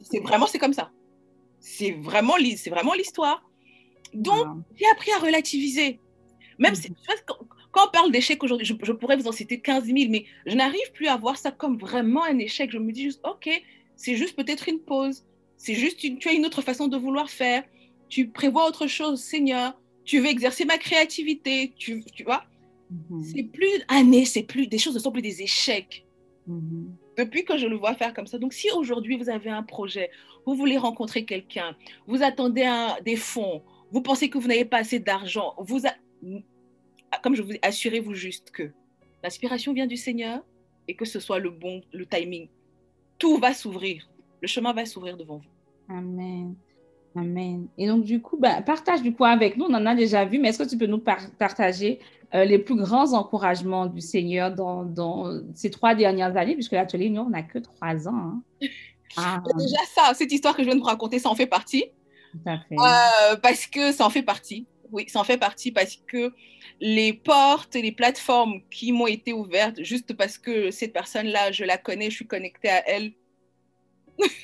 [0.00, 0.90] C'est vraiment, c'est comme ça.
[1.60, 3.42] C'est vraiment, c'est vraiment l'histoire.
[4.14, 4.54] Donc, ah.
[4.74, 6.00] j'ai appris à relativiser.
[6.58, 6.76] Même hmm.
[6.76, 6.92] si,
[7.74, 10.92] quand on parle d'échec aujourd'hui, je, pourrais vous en citer 15 000, mais je n'arrive
[10.92, 12.70] plus à voir ça comme vraiment un échec.
[12.70, 13.50] Je me dis juste, OK,
[13.96, 15.24] c'est juste peut-être une pause.
[15.56, 17.64] C'est juste, tu as une autre façon de vouloir faire.
[18.14, 19.76] Tu prévois autre chose, Seigneur.
[20.04, 21.72] Tu veux exercer ma créativité.
[21.76, 22.44] Tu, tu vois?
[22.92, 23.24] Mm-hmm.
[23.24, 26.06] C'est plus année, c'est plus des choses ne sont plus des échecs.
[26.48, 26.84] Mm-hmm.
[27.18, 28.38] Depuis que je le vois faire comme ça.
[28.38, 30.12] Donc, si aujourd'hui vous avez un projet,
[30.46, 31.74] vous voulez rencontrer quelqu'un,
[32.06, 35.80] vous attendez un, des fonds, vous pensez que vous n'avez pas assez d'argent, vous
[37.20, 38.70] comme je vous ai assurez-vous juste que
[39.24, 40.40] l'inspiration vient du Seigneur
[40.86, 42.46] et que ce soit le bon, le timing.
[43.18, 44.08] Tout va s'ouvrir.
[44.40, 45.94] Le chemin va s'ouvrir devant vous.
[45.96, 46.54] Amen.
[47.16, 47.68] Amen.
[47.78, 49.66] Et donc, du coup, ben, partage du coup avec nous.
[49.66, 51.02] On en a déjà vu, mais est-ce que tu peux nous
[51.38, 52.00] partager
[52.34, 57.10] euh, les plus grands encouragements du Seigneur dans, dans ces trois dernières années, puisque l'atelier,
[57.10, 58.14] nous, on n'a que trois ans.
[58.14, 58.42] Hein.
[59.16, 59.40] Ah.
[59.56, 61.84] Déjà, ça, cette histoire que je viens de vous raconter, ça en fait partie.
[62.42, 62.58] Fait.
[62.72, 66.32] Euh, parce que ça en fait partie oui, ça en fait partie parce que
[66.80, 71.64] les portes et les plateformes qui m'ont été ouvertes, juste parce que cette personne-là, je
[71.64, 73.12] la connais, je suis connectée à elle,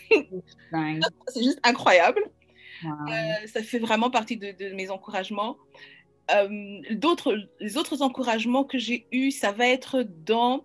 [0.09, 2.21] c'est juste incroyable.
[2.85, 5.57] Euh, ça fait vraiment partie de, mes encouragements.
[6.33, 10.65] Euh, d'autres, les autres encouragements que j'ai eus, ça va être dans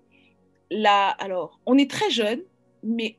[0.69, 1.09] la...
[1.09, 2.41] Alors, on est très jeune,
[2.83, 3.17] mais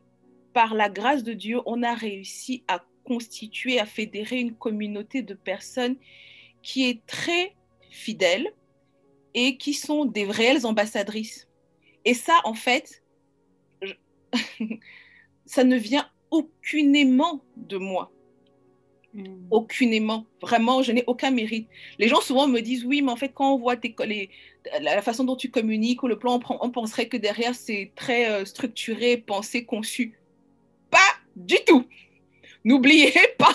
[0.53, 5.35] par la grâce de Dieu, on a réussi à constituer, à fédérer une communauté de
[5.35, 5.97] personnes
[6.63, 7.55] qui est très
[7.91, 8.53] fidèle
[9.35, 11.49] et qui sont des réelles ambassadrices.
[12.05, 13.03] Et ça, en fait,
[15.47, 18.13] ça ne vient aucunément de moi.
[19.17, 19.47] Hmm.
[19.51, 20.27] Aucunément.
[20.43, 21.69] Vraiment, je n'ai aucun mérite.
[21.99, 23.95] Les gens souvent me disent, oui, mais en fait, quand on voit tes,
[24.81, 28.45] la façon dont tu communiques ou le plan, on, penserait que derrière, c'est très euh,
[28.45, 30.19] structuré, pensé, conçu.
[30.91, 30.99] Pas
[31.35, 31.87] du tout.
[32.65, 33.55] N'oubliez pas.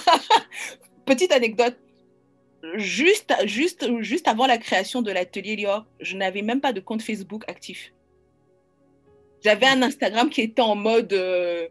[1.05, 1.77] Petite anecdote
[2.75, 7.01] juste, juste, juste avant la création de l'atelier Lior, je n'avais même pas de compte
[7.01, 7.93] Facebook actif.
[9.43, 11.67] J'avais un Instagram qui était en mode, euh,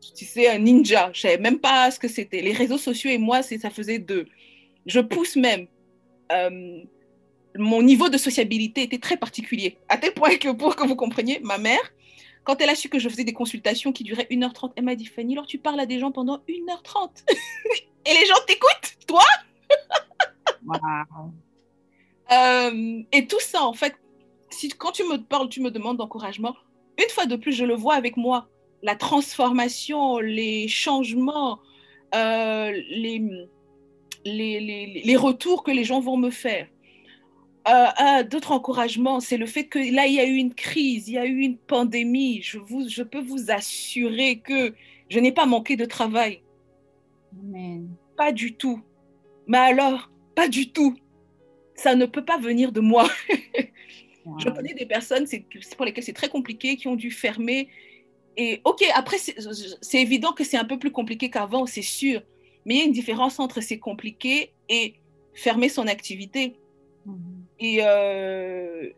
[0.00, 1.10] tu sais, un ninja.
[1.12, 2.40] Je savais même pas ce que c'était.
[2.40, 4.26] Les réseaux sociaux et moi, ça faisait deux.
[4.86, 5.66] Je pousse même.
[6.32, 6.80] Euh,
[7.56, 11.40] mon niveau de sociabilité était très particulier, à tel point que pour que vous compreniez,
[11.42, 11.80] ma mère,
[12.44, 15.06] quand elle a su que je faisais des consultations qui duraient 1h30, elle m'a dit
[15.06, 17.10] Fanny, alors tu parles à des gens pendant 1h30
[18.06, 19.24] et les gens t'écoutent, toi?
[22.30, 23.94] Euh, et tout ça, en fait,
[24.50, 26.54] si, quand tu me parles, tu me demandes d'encouragement,
[26.98, 28.48] une fois de plus, je le vois avec moi.
[28.82, 31.60] La transformation, les changements,
[32.14, 33.22] euh, les,
[34.24, 36.66] les, les, les, retours que les gens vont me faire.
[37.68, 41.14] Euh, D'autres encouragements, c'est le fait que là, il y a eu une crise, il
[41.14, 42.40] y a eu une pandémie.
[42.42, 44.74] Je, vous, je peux vous assurer que
[45.10, 46.40] je n'ai pas manqué de travail.
[48.16, 48.80] Pas du tout
[49.46, 50.96] Mais alors, pas du tout.
[51.74, 53.08] Ça ne peut pas venir de moi.
[54.38, 55.26] Je connais des personnes
[55.76, 57.68] pour lesquelles c'est très compliqué, qui ont dû fermer.
[58.40, 62.22] Et ok, après, c'est évident que c'est un peu plus compliqué qu'avant, c'est sûr.
[62.64, 64.94] Mais il y a une différence entre c'est compliqué et
[65.34, 66.54] fermer son activité.
[67.04, 67.16] Mhm.
[67.58, 68.90] Et, euh,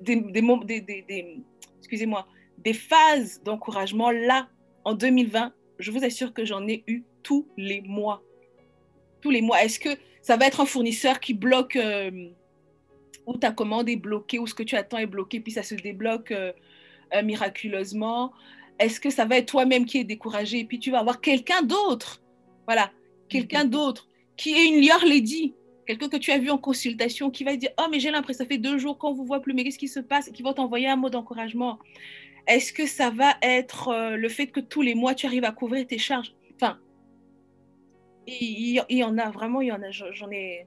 [0.00, 1.36] des, des, des,
[1.78, 4.48] excusez-moi, des phases d'encouragement là,
[4.84, 8.22] en 2020, je vous assure que j'en ai eu tous les mois.
[9.20, 9.62] Tous les mois.
[9.62, 9.90] Est-ce que
[10.22, 12.30] ça va être un fournisseur qui bloque euh,
[13.26, 15.74] ou ta commande est bloquée ou ce que tu attends est bloqué puis ça se
[15.74, 16.52] débloque euh,
[17.14, 18.32] euh, miraculeusement
[18.78, 20.60] Est-ce que ça va être toi-même qui est découragé?
[20.60, 22.22] Et puis tu vas avoir quelqu'un d'autre
[22.66, 22.90] Voilà,
[23.28, 23.70] quelqu'un mhm.
[23.70, 25.54] d'autre qui est une lieur lady,
[25.86, 28.48] quelqu'un que tu as vu en consultation qui va dire Oh, mais j'ai l'impression, ça
[28.48, 30.30] fait deux jours qu'on vous voit plus, mais qu'est-ce qui se passe?
[30.30, 31.78] Qui va t'envoyer un mot d'encouragement.
[32.46, 35.52] Est-ce que ça va être euh, le fait que tous les mois tu arrives à
[35.52, 36.34] couvrir tes charges?
[36.54, 36.78] Enfin,
[38.26, 40.66] il, y en a vraiment, il y en a, j'en ai.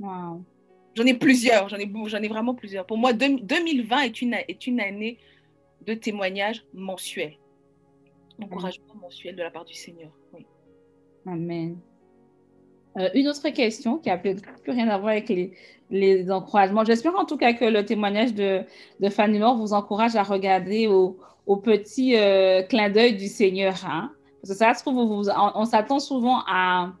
[0.00, 2.86] J'en ai plusieurs, j'en ai, j'en ai vraiment plusieurs.
[2.86, 5.18] Pour moi, 2020 est une, est une année
[5.86, 7.38] de témoignages mensuels.
[8.42, 10.10] Encouragement mensuel de la part du Seigneur.
[11.26, 11.78] Amen.
[12.98, 15.52] Euh, une autre question qui n'a plus, rien à voir avec les,
[15.90, 16.84] les encouragements.
[16.84, 18.62] J'espère en tout cas que le témoignage de,
[19.00, 23.74] de Fanny Laure vous encourage à regarder au, au petit euh, clin d'œil du Seigneur.
[23.84, 24.12] Hein?
[24.40, 25.22] Parce que ça se trouve, on,
[25.54, 26.92] on s'attend souvent à,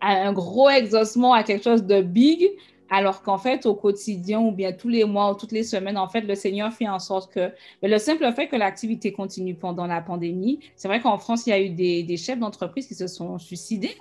[0.00, 2.50] à, un gros exaucement, à quelque chose de big,
[2.90, 6.08] alors qu'en fait, au quotidien ou bien tous les mois ou toutes les semaines, en
[6.08, 10.00] fait, le Seigneur fait en sorte que le simple fait que l'activité continue pendant la
[10.00, 13.06] pandémie, c'est vrai qu'en France, il y a eu des, des chefs d'entreprise qui se
[13.06, 13.94] sont suicidés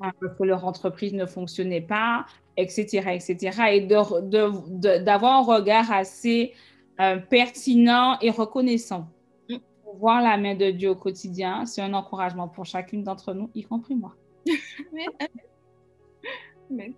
[0.00, 2.26] parce que leur entreprise ne fonctionnait pas,
[2.56, 3.60] etc., etc.
[3.72, 6.52] Et d'avoir de, de, un regard assez
[7.00, 9.06] euh, pertinent et reconnaissant.
[9.48, 9.56] Mm.
[9.98, 13.62] voir la main de Dieu au quotidien, c'est un encouragement pour chacune d'entre nous, y
[13.62, 14.14] compris moi.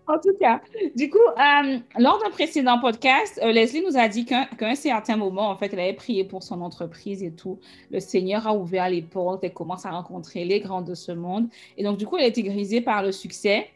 [0.07, 0.61] En tout cas,
[0.97, 5.17] du coup, euh, lors d'un précédent podcast, euh, Leslie nous a dit qu'à un certain
[5.17, 7.59] moment, en fait, elle avait prié pour son entreprise et tout.
[7.91, 11.49] Le Seigneur a ouvert les portes, elle commence à rencontrer les grands de ce monde.
[11.77, 13.69] Et donc, du coup, elle a été grisée par le succès.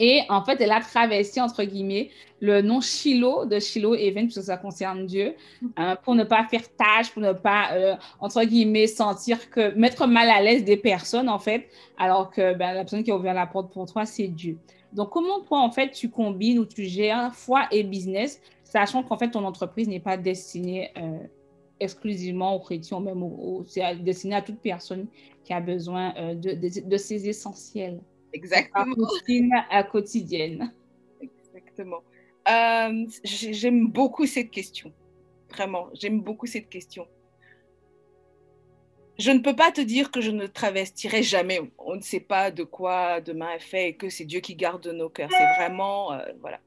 [0.00, 4.42] Et en fait, elle a traversé, entre guillemets, le nom Shiloh de Shiloh Event, puisque
[4.42, 5.68] ça concerne Dieu, mm.
[5.76, 10.06] hein, pour ne pas faire tâche, pour ne pas, euh, entre guillemets, sentir que, mettre
[10.06, 13.34] mal à l'aise des personnes, en fait, alors que ben, la personne qui a ouvert
[13.34, 14.58] la porte pour toi, c'est Dieu.
[14.92, 19.18] Donc, comment toi, en fait, tu combines ou tu gères foi et business, sachant qu'en
[19.18, 21.18] fait, ton entreprise n'est pas destinée euh,
[21.80, 23.24] exclusivement aux chrétiens, même
[23.66, 25.06] c'est destiné à toute personne
[25.44, 28.00] qui a besoin euh, de, de, ces essentiels?
[28.34, 28.94] Exactement.
[29.70, 30.74] À quotidienne.
[31.20, 32.02] Exactement.
[32.48, 34.92] Euh, j'aime beaucoup cette question.
[35.50, 37.06] Vraiment, j'aime beaucoup cette question.
[39.18, 41.60] Je ne peux pas te dire que je ne travestirai jamais.
[41.78, 44.86] On ne sait pas de quoi demain est fait et que c'est Dieu qui garde
[44.88, 45.30] nos cœurs.
[45.30, 46.60] C'est vraiment, euh, voilà,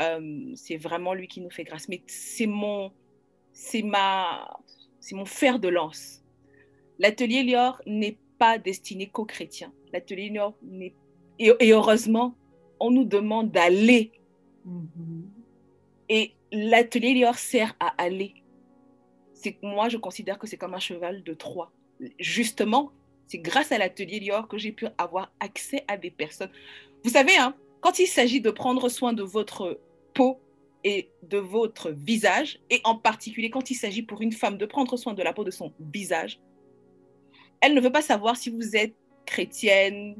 [0.00, 1.88] euh, c'est vraiment lui qui nous fait grâce.
[1.88, 2.92] Mais c'est mon,
[3.52, 4.48] c'est ma,
[5.00, 6.22] c'est mon fer de lance.
[7.00, 9.72] L'atelier Lior n'est pas destiné qu'aux chrétiens.
[9.92, 10.94] L'atelier Lior n'est
[11.40, 12.34] et, heureusement,
[12.78, 14.12] on nous demande d'aller.
[14.66, 15.22] Mm-hmm.
[16.10, 18.34] Et l'atelier Lior sert à aller.
[19.32, 21.72] C'est moi, je considère que c'est comme un cheval de Troie.
[22.18, 22.92] Justement,
[23.26, 26.50] c'est grâce à l'atelier Lior que j'ai pu avoir accès à des personnes.
[27.04, 29.80] Vous savez, hein, quand il s'agit de prendre soin de votre
[30.12, 30.40] peau
[30.84, 34.96] et de votre visage, et en particulier quand il s'agit pour une femme de prendre
[34.96, 36.40] soin de la peau de son visage,
[37.60, 38.94] elle ne veut pas savoir si vous êtes
[39.26, 40.16] chrétienne,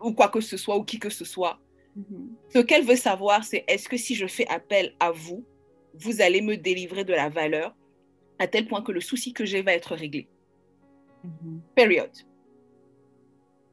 [0.00, 1.58] ou quoi que ce soit, ou qui que ce soit.
[1.98, 2.28] Mm-hmm.
[2.54, 5.44] Ce qu'elle veut savoir, c'est est-ce que si je fais appel à vous,
[5.94, 7.74] vous allez me délivrer de la valeur
[8.38, 10.28] à tel point que le souci que j'ai va être réglé.
[11.24, 11.58] Mm-hmm.
[11.74, 12.16] Période.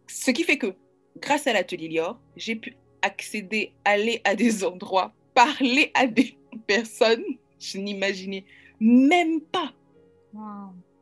[0.08, 0.76] Ce qui fait que,
[1.18, 7.24] grâce à l'atelier Lior, j'ai pu accéder, aller à des endroits, parler à des personnes,
[7.60, 8.46] je n'imaginais
[8.80, 9.74] même pas.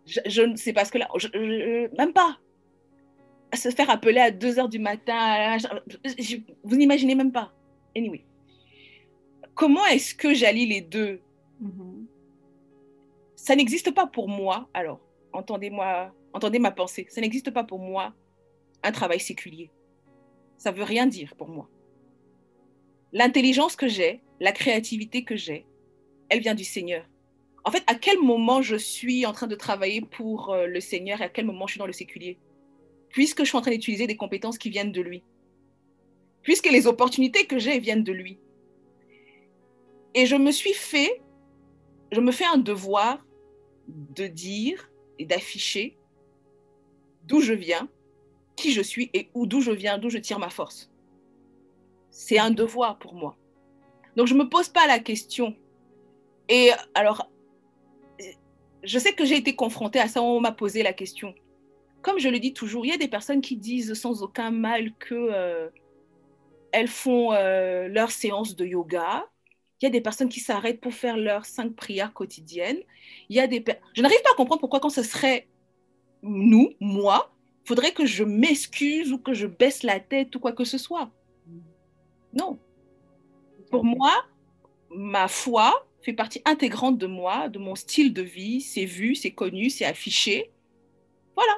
[0.05, 1.09] Je, ne sais pas ce que là,
[1.97, 2.39] même pas
[3.57, 5.57] se faire appeler à 2 heures du matin.
[6.63, 7.53] vous n'imaginez même pas.
[7.95, 8.23] Anyway.
[9.53, 11.19] Comment est-ce que j'allie les deux?
[11.63, 12.05] Mm-hmm.
[13.35, 14.99] Ça n'existe pas pour moi, alors,
[15.33, 18.13] entendez-moi, entendez ma pensée, ça n'existe pas pour moi
[18.83, 19.71] un travail séculier.
[20.57, 21.69] Ça veut rien dire pour moi.
[23.13, 25.65] L'intelligence que j'ai, la créativité que j'ai,
[26.29, 27.05] elle vient du Seigneur.
[27.63, 31.21] En fait, à quel moment je suis en train de travailler pour euh, le Seigneur
[31.21, 32.37] et à quel moment je suis dans le séculier?
[33.09, 35.23] Puisque je suis en train d'utiliser des compétences qui viennent de lui,
[36.41, 38.39] puisque les opportunités que j'ai viennent de lui.
[40.13, 41.21] Et je me suis fait,
[42.11, 43.25] je me fais un devoir
[43.87, 45.97] de dire et d'afficher
[47.23, 47.89] d'où je viens
[48.55, 50.91] qui je suis et d'où je viens, d'où je tire ma force.
[52.09, 53.37] C'est un devoir pour moi.
[54.15, 55.55] Donc, je ne me pose pas la question.
[56.49, 57.29] Et alors,
[58.83, 61.35] je sais que j'ai été confrontée à ça, on m'a posé la question.
[62.01, 64.93] Comme je le dis toujours, il y a des personnes qui disent sans aucun mal
[64.95, 65.69] que euh,
[66.71, 69.25] elles font euh, leur séance de yoga.
[69.81, 72.79] Il y a des personnes qui s'arrêtent pour faire leurs cinq prières quotidiennes.
[73.29, 75.47] Il y a des je n'arrive pas à comprendre pourquoi quand ce serait
[76.23, 77.31] nous, moi,
[77.63, 80.77] il faudrait que je m'excuse ou que je baisse la tête ou quoi que ce
[80.77, 81.11] soit.
[82.33, 82.59] Non.
[83.69, 84.25] Pour moi,
[84.89, 88.61] ma foi fait partie intégrante de moi, de mon style de vie.
[88.61, 90.51] C'est vu, c'est connu, c'est affiché.
[91.35, 91.53] Voilà.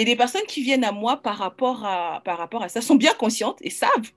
[0.00, 2.94] Et les personnes qui viennent à moi par rapport à, par rapport à ça sont
[2.94, 4.10] bien conscientes et savent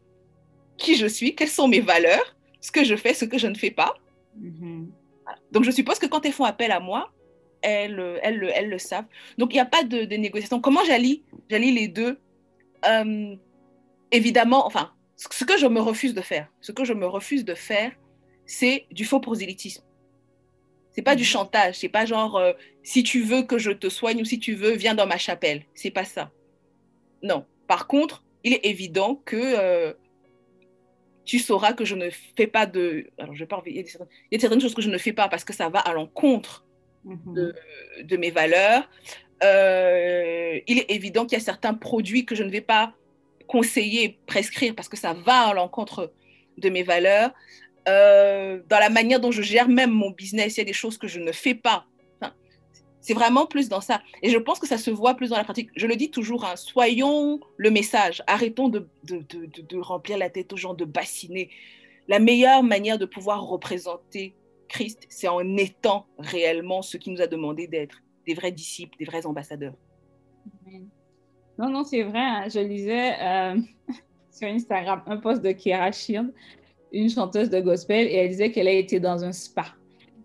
[0.77, 3.55] qui je suis, quelles sont mes valeurs, ce que je fais, ce que je ne
[3.55, 3.93] fais pas.
[4.39, 4.87] Mm-hmm.
[5.51, 7.11] Donc je suppose que quand elles font appel à moi,
[7.61, 9.07] elles, elles, elles le savent.
[9.37, 10.61] Donc il n'y a pas de, de, négociation.
[10.61, 12.17] Comment j'allie J'allie les deux.
[12.87, 13.35] Euh,
[14.09, 17.55] évidemment, enfin, ce que je me refuse de faire, ce que je me refuse de
[17.55, 17.91] faire,
[18.45, 19.83] c'est du faux prosélytisme.
[20.93, 21.27] C'est pas du mhm.
[21.27, 22.53] chantage, c'est pas genre euh,
[22.83, 25.63] si tu veux que je te soigne ou si tu veux, viens dans ma chapelle.
[25.73, 26.31] C'est pas ça.
[27.21, 27.45] Non.
[27.67, 29.93] Par contre, il est évident que euh,
[31.25, 33.07] tu sauras que je ne fais pas de.
[33.17, 33.63] Alors, je parle.
[33.65, 33.79] Il y,
[34.35, 36.65] a certaines, choses que je ne fais pas parce que ça va à l'encontre
[37.05, 37.33] mhm.
[37.33, 37.55] de,
[38.03, 38.87] de, mes valeurs.
[39.43, 42.93] Euh, il est évident qu'il y a certains produits que je ne vais pas
[43.47, 46.13] conseiller, prescrire parce que ça va à l'encontre
[46.57, 47.31] de mes valeurs.
[47.87, 50.97] Euh, dans la manière dont je gère même mon business, il y a des choses
[50.97, 51.85] que je ne fais pas.
[53.01, 54.01] c'est vraiment plus dans ça.
[54.21, 55.69] Et je pense que ça se voit plus dans la pratique.
[55.75, 58.23] Je le dis toujours, hein, soyons le message.
[58.27, 58.87] Arrêtons de,
[59.79, 61.49] remplir la tête aux gens, de bassiner.
[62.07, 64.35] La meilleure manière de pouvoir représenter
[64.69, 69.05] Christ, c'est en étant réellement ce qui nous a demandé d'être, des vrais disciples, des
[69.05, 69.75] vrais ambassadeurs.
[71.57, 72.19] Non, non, c'est vrai.
[72.19, 72.47] Hein.
[72.49, 73.57] Je lisais euh,
[74.31, 76.33] sur Instagram un post de Kira Shield
[76.93, 79.65] une chanteuse de gospel, et elle disait qu'elle a été dans un spa.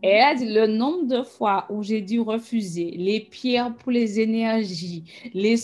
[0.01, 4.21] Elle a dit le nombre de fois où j'ai dû refuser les pierres pour les
[4.21, 5.03] énergies,
[5.35, 5.57] les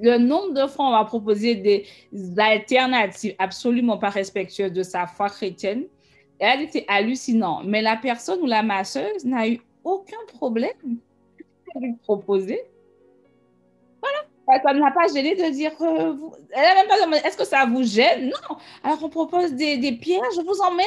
[0.00, 1.84] le nombre de fois où on va proposer des
[2.38, 5.84] alternatives absolument pas respectueuses de sa foi chrétienne.
[6.38, 7.62] Elle a dit c'est hallucinant.
[7.64, 10.98] Mais la personne ou la masseuse n'a eu aucun problème
[11.74, 12.60] à lui proposer
[14.46, 15.72] ça ne l'a pas gêné de dire.
[15.80, 16.14] Euh,
[16.52, 18.26] elle n'a même pas demandé est-ce que ça vous gêne?
[18.26, 18.56] Non.
[18.84, 20.84] Alors on propose des, des, pierres, je vous en mets.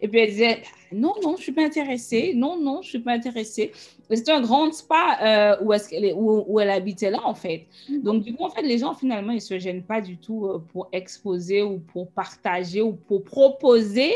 [0.00, 2.32] Et puis elle disait non, non, je ne suis pas intéressée.
[2.34, 3.72] Non, non, je ne suis pas intéressée.
[4.10, 7.34] C'est un grand spa euh, où, est-ce qu'elle est, où, où, elle habitait là, en
[7.34, 7.66] fait.
[7.90, 8.02] Mm-hmm.
[8.02, 10.46] Donc, du coup, en fait, les gens, finalement, ils ne se gênent pas du tout
[10.46, 14.12] euh, pour exposer ou pour partager ou pour proposer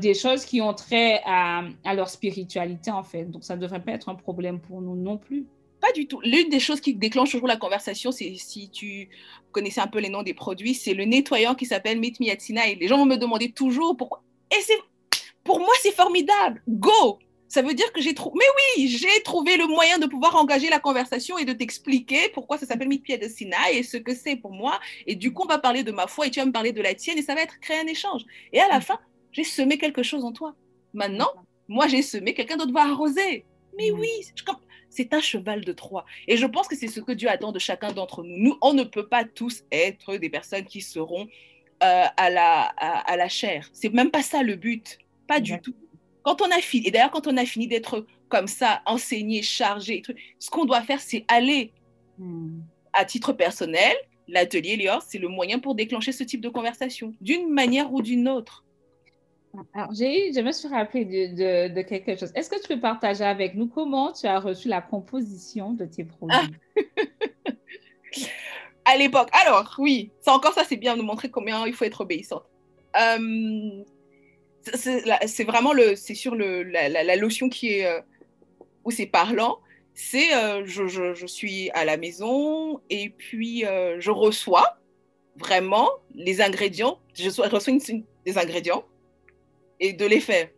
[0.00, 3.26] des choses qui ont trait à, à leur spiritualité, en fait.
[3.26, 5.46] Donc, ça ne devrait pas être un problème pour nous non plus.
[5.80, 6.20] Pas du tout.
[6.22, 9.08] L'une des choses qui déclenche toujours la conversation, c'est si tu
[9.52, 12.74] connaissais un peu les noms des produits, c'est le nettoyant qui s'appelle Meet Me Et
[12.74, 14.22] les gens vont me demander toujours pourquoi.
[14.50, 14.78] Et c'est
[15.44, 16.62] pour moi, c'est formidable.
[16.68, 17.18] Go!
[17.48, 18.36] Ça veut dire que j'ai trouvé.
[18.38, 22.58] Mais oui, j'ai trouvé le moyen de pouvoir engager la conversation et de t'expliquer pourquoi
[22.58, 24.78] ça s'appelle Meet Me Sinai et ce que c'est pour moi.
[25.06, 26.82] Et du coup, on va parler de ma foi et tu vas me parler de
[26.82, 28.22] la tienne et ça va être créer un échange.
[28.52, 28.98] Et à la fin,
[29.32, 30.54] j'ai semé quelque chose en toi.
[30.92, 31.30] Maintenant,
[31.68, 33.46] moi, j'ai semé, quelqu'un d'autre va arroser.
[33.78, 34.44] Mais oui, je,
[34.90, 36.04] c'est un cheval de Troie.
[36.26, 38.36] Et je pense que c'est ce que Dieu attend de chacun d'entre nous.
[38.36, 41.28] Nous, on ne peut pas tous être des personnes qui seront
[41.82, 43.68] euh, à, la, à, la chair.
[43.72, 44.98] C'est même pas ça le but.
[45.26, 45.74] Pas du tout.
[46.22, 50.02] Quand on a fini, et d'ailleurs, quand on a fini d'être comme ça, enseigné, chargé,
[50.38, 51.72] ce qu'on doit faire, c'est aller
[52.18, 52.60] hmm.
[52.92, 53.94] à titre personnel.
[54.26, 58.28] L'atelier Lior, c'est le moyen pour déclencher ce type de conversation, d'une manière ou d'une
[58.28, 58.64] autre.
[59.74, 62.32] Alors, je me suis rappelé de, quelque chose.
[62.34, 66.04] Est-ce que tu peux partager avec nous comment tu as reçu la composition de tes
[66.04, 66.36] produits?
[66.36, 66.82] Ah.
[68.84, 69.28] à l'époque.
[69.32, 72.44] Alors, oui, c'est encore ça, c'est bien de montrer combien il faut être obéissante.
[73.00, 73.84] Euh,
[74.74, 78.00] c'est, vraiment le, c'est sur le, la, lotion qui est, euh,
[78.84, 79.58] où c'est parlant.
[79.94, 83.64] C'est, euh, je, je, je, suis à la maison et puis
[83.98, 84.78] je reçois
[85.36, 86.98] vraiment les ingrédients.
[87.14, 87.48] Je reçois
[88.24, 88.84] des ingrédients
[89.80, 90.48] et de les faire.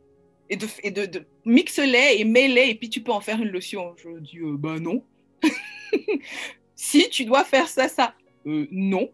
[0.48, 3.50] Et de, et de, de mixe-les et mets-les et puis tu peux en faire une
[3.50, 3.94] lotion.
[3.96, 5.04] Je dis, euh, bah non.
[6.74, 8.14] si tu dois faire ça, ça,
[8.46, 9.10] euh, non.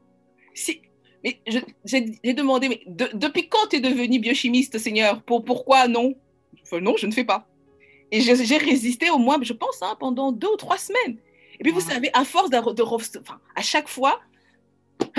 [0.54, 0.80] Si,
[1.26, 1.40] mais
[1.84, 5.22] j'ai demandé, mais depuis quand tu es devenu biochimiste, Seigneur?
[5.22, 6.14] Pour, Pourquoi non?
[6.72, 7.48] Non, je ne fais pas.
[8.12, 11.18] Et j'ai résisté au moins, je pense, hein, pendant deux ou trois semaines.
[11.58, 14.20] Et puis, vous savez, à force de, de enfin, à chaque fois,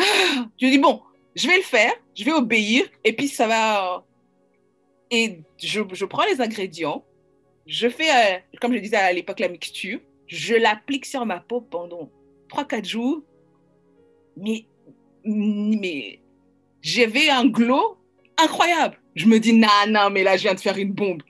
[0.61, 1.01] je dis, bon,
[1.35, 4.05] je vais le faire, je vais obéir, et puis ça va,
[5.11, 7.03] et je, prends les ingrédients,
[7.65, 11.61] je fais, euh, comme je disais à l'époque, la mixture, je l'applique sur ma peau
[11.61, 12.09] pendant
[12.49, 13.23] 3-4 jours.
[14.35, 14.65] mais,
[15.23, 16.19] mais
[16.81, 17.97] j'avais un glow
[18.37, 18.97] incroyable.
[19.15, 21.23] Je me dis, non, non, mais là, je viens de faire une bombe.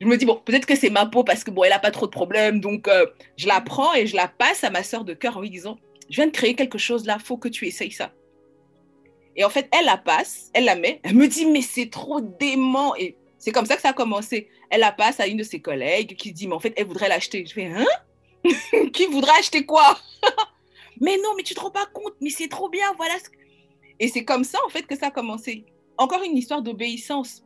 [0.00, 1.90] Je me dis, bon, peut-être que c'est ma peau parce que, bon, elle n'a pas
[1.90, 2.60] trop de problèmes.
[2.60, 3.06] Donc, euh,
[3.36, 5.78] je la prends et je la passe à ma soeur de cœur en lui disant,
[6.08, 8.12] je viens de créer quelque chose là, faut que tu essayes ça.
[9.40, 12.20] Et en fait, elle la passe, elle la met, elle me dit, mais c'est trop
[12.20, 12.94] dément.
[12.96, 14.50] Et c'est comme ça que ça a commencé.
[14.68, 17.08] Elle la passe à une de ses collègues qui dit, mais en fait, elle voudrait
[17.08, 17.46] l'acheter.
[17.46, 17.86] Je fais, hein?
[18.92, 19.98] Qui voudrait acheter quoi?
[21.00, 23.14] Mais non, mais tu te rends pas compte, mais c'est trop bien, voilà.
[24.00, 25.64] Et c'est comme ça, en fait, que ça a commencé.
[25.96, 27.42] Encore une histoire d'obéissance.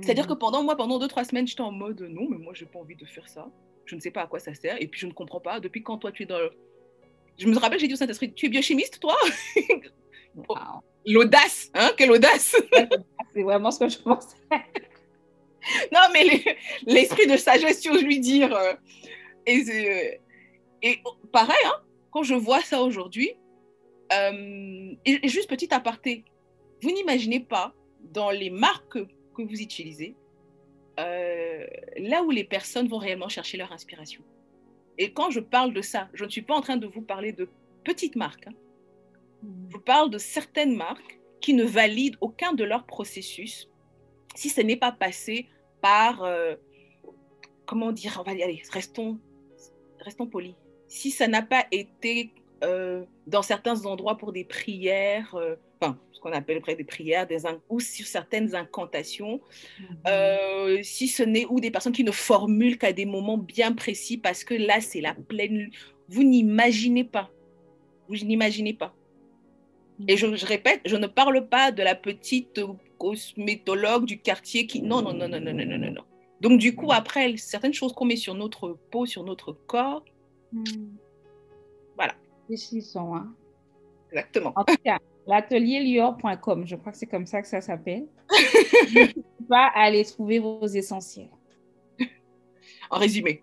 [0.00, 0.30] C'est-à-dire mhm.
[0.30, 2.78] que pendant moi, pendant deux, trois semaines, j'étais en mode, non, mais moi, j'ai pas
[2.78, 3.50] envie de faire ça.
[3.84, 4.80] Je ne sais pas à quoi ça sert.
[4.80, 5.60] Et puis, je ne comprends pas.
[5.60, 6.52] Depuis quand toi, tu es dans le...
[7.36, 9.14] Je me rappelle, j'ai dit au Saint-Esprit, tu es biochimiste, toi
[11.06, 12.56] L'audace, hein Quelle audace
[13.34, 14.36] C'est vraiment ce que je pensais.
[15.92, 16.42] non, mais
[16.86, 18.54] l'esprit de sagesse, si je lui dire.
[18.54, 18.72] Euh,
[19.46, 20.18] et,
[20.82, 20.98] et,
[21.32, 23.34] pareil, hein, quand je vois ça aujourd'hui,
[24.12, 26.24] euh, et, juste petit aparté,
[26.82, 28.98] vous n'imaginez pas dans les marques
[29.34, 30.16] que vous utilisez,
[30.98, 31.66] euh,
[31.98, 34.22] là où les personnes vont réellement chercher leur inspiration.
[34.98, 37.32] Et quand je parle de ça, je ne suis pas en train de vous parler
[37.32, 37.48] de
[37.84, 38.46] petites marques.
[38.46, 38.54] Hein.
[39.68, 43.68] Je parle de certaines marques qui ne valident aucun de leurs processus
[44.36, 45.48] si ce n'est pas passé
[45.80, 46.54] par, euh,
[47.64, 49.18] comment dire, on va allez, restons,
[50.00, 50.54] restons polis.
[50.88, 52.32] Si ça n'a pas été
[52.62, 57.42] euh, dans certains endroits pour des prières, euh, enfin, ce qu'on appelle des prières, des
[57.68, 59.40] ou sur certaines incantations,
[59.80, 60.82] mm-hmm.
[60.82, 64.44] si ce n'est ou des personnes qui ne formulent qu'à des moments bien précis, parce
[64.44, 65.70] que là, c'est la pleine.
[66.08, 67.30] Vous n'imaginez pas.
[68.08, 68.94] Vous n'imaginez pas.
[70.08, 72.60] Et je, répète, je ne parle pas de la petite
[72.98, 74.82] cosmétologue du quartier qui...
[74.82, 76.02] Non, non, non, non, non, non, non, non.
[76.40, 80.04] Donc, du coup, après, certaines choses qu'on met sur notre peau, sur notre corps,
[80.52, 80.64] hmm.
[81.96, 82.14] voilà.
[82.82, 83.34] sont, hein.
[84.12, 84.52] Exactement.
[84.56, 88.06] En tout cas, l'atelier lior.com, je crois que c'est comme ça que ça s'appelle.
[89.48, 91.30] pas aller trouver vos essentiels.
[92.90, 93.42] En résumé.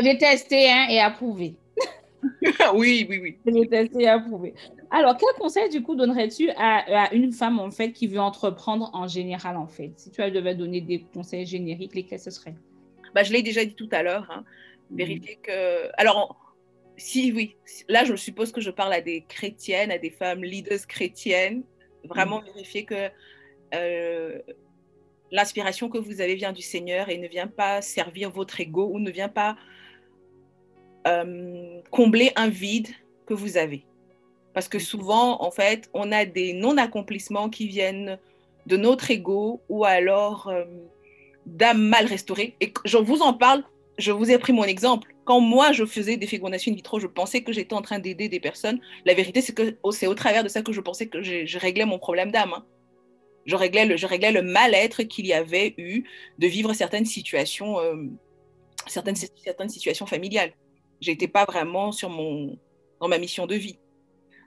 [0.00, 1.56] J'ai testé hein, et approuvé.
[2.74, 3.38] oui, oui, oui.
[3.46, 4.54] J'ai testé et approuvé.
[4.90, 9.06] Alors, quel conseil, du coup, donnerais-tu à, une femme, en fait, qui veut entreprendre en
[9.06, 9.92] général, en fait?
[9.96, 12.54] Si tu devais donner des conseils génériques, lesquels ce seraient?
[13.14, 14.30] Bah, Je l'ai déjà dit tout à l'heure.
[14.30, 14.44] Hein.
[14.90, 14.96] Mhm.
[14.96, 15.90] Vérifier que...
[15.98, 16.36] Alors,
[16.96, 17.56] si, oui,
[17.88, 21.64] là, je suppose que je parle à des chrétiennes, à des femmes leaders chrétiennes.
[22.04, 22.46] Vraiment mhm.
[22.46, 23.10] vérifier que
[23.74, 24.38] euh,
[25.30, 28.98] l'inspiration que vous avez vient du Seigneur et ne vient pas servir votre ego ou
[28.98, 29.56] ne vient pas
[31.06, 32.88] euh, combler un vide
[33.26, 33.84] que vous avez.
[34.54, 38.18] Parce que souvent, en fait, on a des non-accomplissements qui viennent
[38.66, 40.64] de notre ego ou alors euh,
[41.46, 42.54] d'âme mal restaurée.
[42.60, 43.64] Et je vous en parle,
[43.98, 45.14] je vous ai pris mon exemple.
[45.24, 48.28] Quand moi, je faisais des fécondations in vitro, je pensais que j'étais en train d'aider
[48.28, 48.80] des personnes.
[49.04, 51.58] La vérité, c'est que oh, c'est au travers de ça que je pensais que je,
[51.58, 52.52] réglais mon problème d'âme.
[52.54, 52.64] Hein.
[53.46, 56.04] Je réglais le, je réglais le mal-être qu'il y avait eu
[56.38, 57.96] de vivre certaines situations, euh,
[58.86, 60.52] certaines, certaines situations familiales.
[61.00, 62.58] J'étais pas vraiment sur mon,
[63.00, 63.78] dans ma mission de vie.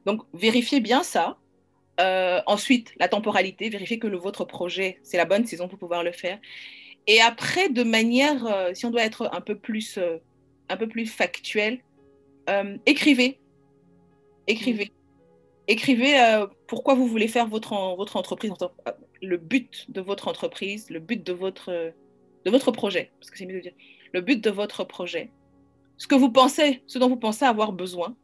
[0.06, 1.38] Donc, vérifiez bien ça.
[2.00, 6.04] Euh, ensuite, la temporalité, vérifiez que le, votre projet, c'est la bonne saison pour pouvoir
[6.04, 6.40] le faire.
[7.08, 10.18] Et après, de manière, euh, si on doit être un peu plus, euh,
[10.70, 11.80] un peu plus factuel,
[12.86, 13.40] écrivez.
[14.48, 14.92] Écrivez.
[15.68, 18.52] Écrivez pourquoi vous voulez faire votre, votre entreprise,
[19.22, 23.46] le but de votre entreprise, le but de votre, de votre projet, parce que c'est
[23.46, 23.74] mieux de dire,
[24.12, 25.30] le but de votre projet,
[25.98, 28.16] ce que vous pensez, ce dont vous pensez avoir besoin,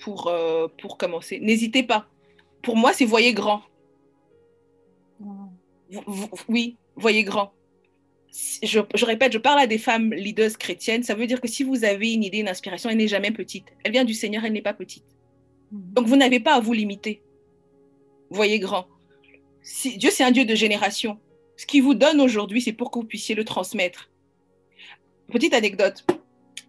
[0.00, 1.38] pour, euh, pour commencer.
[1.40, 2.06] N'hésitez pas.
[2.62, 3.62] Pour moi, c'est voyez grand.
[6.48, 7.52] oui, voyez grand.
[8.62, 11.02] Je, je, répète, je parle à des femmes leaders chrétiennes.
[11.02, 13.66] Ça veut dire que si vous avez une idée, une inspiration, elle n'est jamais petite.
[13.84, 15.04] Elle vient du Seigneur, elle n'est pas petite.
[15.72, 15.92] Mhm.
[15.94, 17.22] Donc, vous n'avez pas à vous limiter.
[18.30, 18.86] Voyez grand.
[19.62, 21.18] Si, Dieu, c'est un Dieu de génération.
[21.56, 24.10] Ce qu'il vous donne aujourd'hui, c'est pour que vous puissiez le transmettre.
[25.32, 26.04] Petite anecdote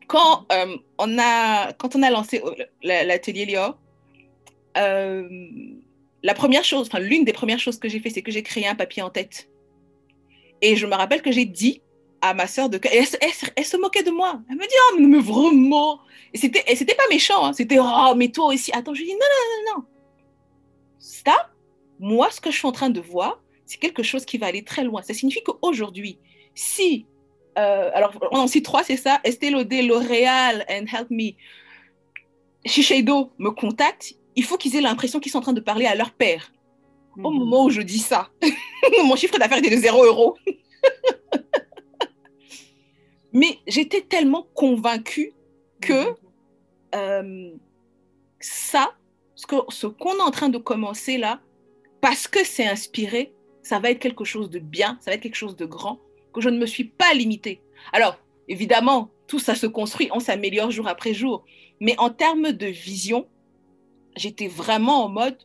[0.08, 2.42] quand, euh, on, a, quand on a lancé
[2.82, 3.78] l'atelier Lior,
[4.78, 5.28] euh,
[6.24, 8.68] la première chose, enfin l'une des premières choses que j'ai fait, c'est que j'ai créé
[8.68, 9.50] un papier en tête.
[10.62, 11.82] Et je me rappelle que j'ai dit
[12.22, 13.06] à ma sœur de elle,
[13.56, 14.42] elle, se moquait de moi.
[14.50, 16.00] Elle me dit oh mais vraiment.
[16.34, 17.46] Et c'était et pas méchant.
[17.46, 17.54] Hein.
[17.54, 18.72] C'était oh mais toi aussi.
[18.74, 19.86] Attends je lui dis non non non non.
[21.00, 21.52] Stop.
[22.00, 24.64] Moi ce que je suis en train de voir, c'est quelque chose qui va aller
[24.64, 25.02] très loin.
[25.02, 26.18] Ça signifie qu'aujourd'hui,
[26.56, 27.06] si
[27.58, 29.20] euh, alors, on en cite trois, c'est ça.
[29.24, 31.32] Estée Lauder, L'Oréal and Help Me.
[32.66, 34.14] Shiseido me contacte.
[34.36, 36.52] Il faut qu'ils aient l'impression qu'ils sont en train de parler à leur père.
[37.24, 37.40] Au mhm.
[37.40, 38.30] moment où je dis ça,
[39.04, 40.38] mon chiffre d'affaires était de 0 euros.
[43.34, 45.34] Mais j'étais tellement convaincue
[45.82, 46.16] que mhm.
[46.96, 47.52] euh,
[48.40, 48.94] ça,
[49.36, 51.42] ce qu'on ce qu'on est en train de commencer là,
[52.02, 53.34] parce que c'est inspiré,
[53.64, 56.00] ça va être quelque chose de bien, ça va être quelque chose de grand,
[56.38, 57.62] que je ne me suis pas limitée.
[57.94, 61.46] Alors, évidemment, tout ça se construit, on s'améliore jour après jour.
[61.80, 63.28] Mais en termes de vision,
[64.16, 65.38] j'étais vraiment en mode,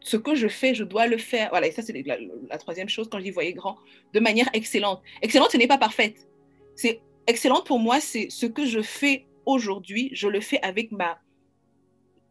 [0.00, 1.50] ce que je fais, je dois le faire.
[1.50, 2.16] Voilà, et ça, c'est la,
[2.48, 3.76] la, troisième chose quand je dis voyez grand,
[4.14, 5.02] de manière excellente.
[5.20, 6.26] Excellente, ce n'est pas parfaite.
[6.74, 11.18] C'est excellente pour moi, c'est ce que je fais aujourd'hui, je le fais avec ma,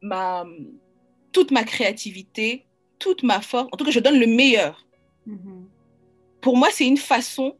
[0.01, 0.45] ma,
[1.31, 2.65] toute ma créativité,
[2.99, 3.69] toute ma force.
[3.71, 4.85] En tout cas, je donne le meilleur.
[5.27, 5.63] Mm -hmm.
[6.41, 7.55] Pour moi, c'est une façon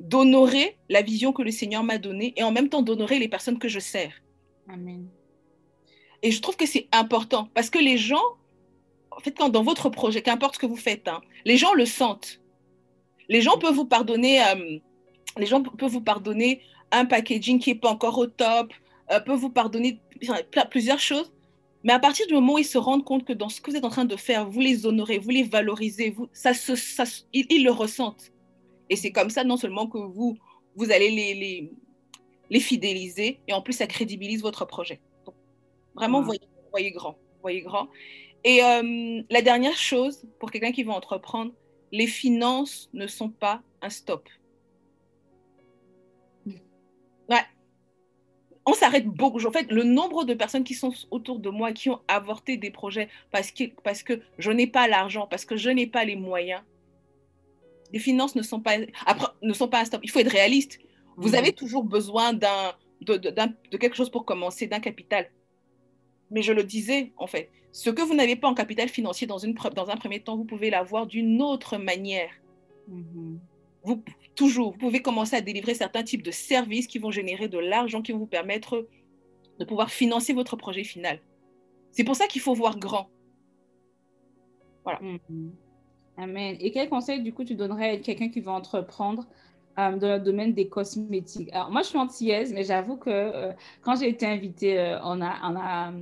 [0.00, 3.58] d'honorer la vision que le Seigneur m'a donnée et en même temps d'honorer les personnes
[3.58, 4.12] que je sers.
[4.68, 5.08] Amen.
[6.22, 8.22] Et je trouve que c'est important parce que les gens,
[9.10, 11.86] en fait, quand dans votre projet, qu'importe ce que vous faites, hein, les gens le
[11.86, 12.40] sentent.
[13.28, 14.78] Les gens peuvent vous pardonner, euh,
[15.36, 18.72] les gens peuvent vous pardonner un packaging qui n'est pas encore au top,
[19.10, 20.00] euh, peuvent vous pardonner
[20.70, 21.32] plusieurs choses.
[21.84, 23.76] Mais à partir du moment où ils se rendent compte que dans ce que vous
[23.76, 27.04] êtes en train de faire, vous les honorez, vous les valorisez, vous, ça, se, ça,
[27.32, 28.32] ils, ils le ressentent.
[28.90, 30.36] Et c'est comme ça, non seulement que vous,
[30.76, 31.72] vous allez les, les,
[32.50, 35.00] les, fidéliser, et en plus, ça crédibilise votre projet.
[35.26, 35.34] Donc,
[35.94, 37.18] vraiment, voyez, voyez grand.
[37.42, 37.88] Voyez grand.
[38.44, 41.52] Et euh, la dernière chose, pour quelqu'un qui veut entreprendre,
[41.92, 44.28] les finances ne sont pas un stop.
[46.46, 47.44] Ouais.
[48.66, 49.44] On s'arrête beaucoup.
[49.46, 52.70] En fait, le nombre de personnes qui sont autour de moi qui ont avorté des
[52.70, 56.16] projets parce que, parce que je n'ai pas l'argent, parce que je n'ai pas les
[56.16, 56.62] moyens,
[57.92, 58.76] les finances ne sont pas,
[59.06, 60.00] après, ne sont pas stop.
[60.02, 60.78] Il faut être réaliste.
[61.16, 65.30] Vous avez toujours besoin d'un, de, de, de, quelque chose pour commencer, d'un capital.
[66.30, 69.38] Mais je le disais, en fait, ce que vous n'avez pas en capital financier dans,
[69.38, 72.30] une, dans un premier temps, vous pouvez l'avoir d'une autre manière.
[72.86, 73.36] Mmh.
[73.82, 74.02] Vous,
[74.34, 78.02] toujours, vous pouvez commencer à délivrer certains types de services qui vont générer de l'argent,
[78.02, 78.86] qui vont vous permettre
[79.58, 81.20] de pouvoir financer votre projet final.
[81.90, 83.08] C'est pour ça qu'il faut voir grand.
[84.84, 85.00] Voilà.
[85.00, 85.50] Mmh.
[86.18, 86.56] Amen.
[86.58, 89.24] Et quel conseil, du coup, tu donnerais à quelqu'un qui veut entreprendre
[89.78, 91.48] euh, dans le domaine des cosmétiques?
[91.52, 93.52] Alors, moi, je suis antillaise, mais j'avoue que euh,
[93.82, 95.92] quand j'ai été invitée euh, a,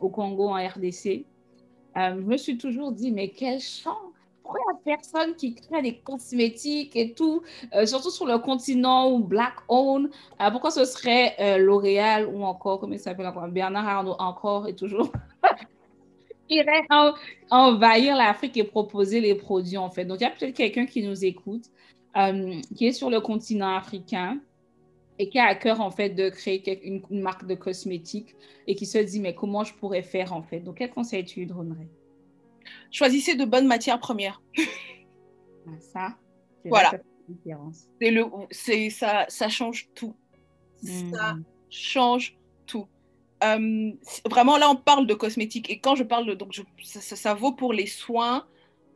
[0.00, 1.26] au Congo, en RDC,
[1.94, 3.96] je me suis toujours dit, mais quel chance
[4.42, 7.42] pourquoi il a personne qui crée des cosmétiques et tout,
[7.84, 10.10] surtout sur le continent ou Black Owned
[10.50, 15.12] Pourquoi ce serait L'Oréal ou encore, comment il s'appelle encore, Bernard Arnault encore et toujours?
[16.50, 17.14] irait en,
[17.50, 20.04] envahir l'Afrique et proposer les produits en fait.
[20.04, 21.64] Donc il y a peut-être quelqu'un qui nous écoute,
[22.74, 24.40] qui est sur le continent africain
[25.18, 28.34] et qui a à cœur en fait de créer une, une marque de cosmétiques
[28.66, 30.60] et qui se dit mais comment je pourrais faire en fait?
[30.60, 31.88] Donc quel conseil tu lui donnerais?
[32.90, 34.42] Choisissez de bonnes matières premières.
[35.66, 36.16] Ah, ça,
[36.64, 36.92] voilà.
[38.00, 40.14] C'est le, c'est ça, ça change tout.
[40.82, 41.10] Hmm.
[41.12, 41.36] Ça
[41.68, 42.39] change tout.
[43.42, 43.92] Euh,
[44.28, 45.70] vraiment, là, on parle de cosmétiques.
[45.70, 48.46] Et quand je parle de, donc, ça, ça, vaut pour les soins,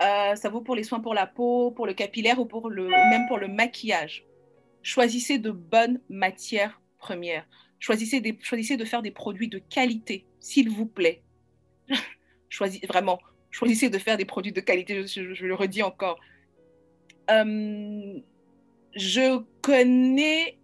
[0.02, 2.88] euh, ça vaut pour les soins pour la peau, pour le capillaire ou pour le,
[2.88, 4.24] même pour le maquillage.
[4.82, 7.46] Choisissez de bonnes matières premières.
[7.78, 11.22] Choisissez, de faire des produits de qualité, s'il vous plaît.
[12.48, 13.18] Choisissez vraiment
[13.54, 16.18] choisissez de faire des produits de qualité, je le redis encore.
[17.30, 18.18] Euh,
[18.96, 20.58] je connais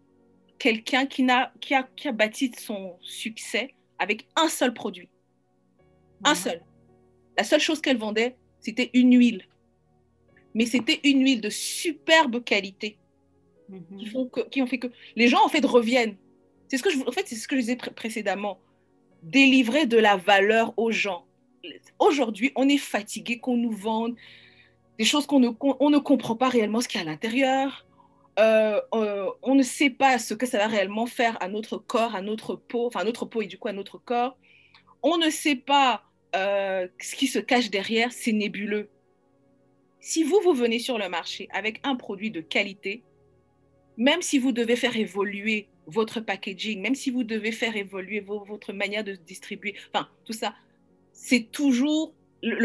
[0.60, 1.26] quelqu'un qui,
[1.60, 5.08] qui, a, qui a bâti son succès avec un seul produit.
[6.22, 6.62] Un seul.
[7.36, 9.46] La seule chose qu'elle vendait, c'était une huile.
[10.54, 12.98] Mais c'était une huile de superbe qualité
[13.70, 13.98] -hmm.
[13.98, 16.16] qui, font que, qui ont fait que les gens en fait reviennent.
[16.68, 18.60] C'est ce que je, en fait, c'est ce que je disais pr précédemment.
[19.22, 21.22] Délivrer de la valeur aux gens
[21.98, 24.14] aujourd'hui, on est fatigué qu'on nous vende
[24.98, 27.86] des choses qu'on ne, on ne comprend pas réellement ce qu'il y a à l'intérieur.
[28.38, 32.14] Euh, euh, on ne sait pas ce que ça va réellement faire à notre corps,
[32.14, 34.38] à notre peau, enfin à notre peau et du coup à notre corps.
[35.02, 36.04] On ne sait pas
[36.36, 38.88] euh, ce qui se cache derrière, c'est nébuleux.
[40.00, 43.02] Si vous, vous venez sur le marché avec un produit de qualité,
[43.96, 48.72] même si vous devez faire évoluer votre packaging, même si vous devez faire évoluer votre
[48.72, 50.54] manière de distribuer, enfin tout ça,
[51.12, 52.14] c'est toujours,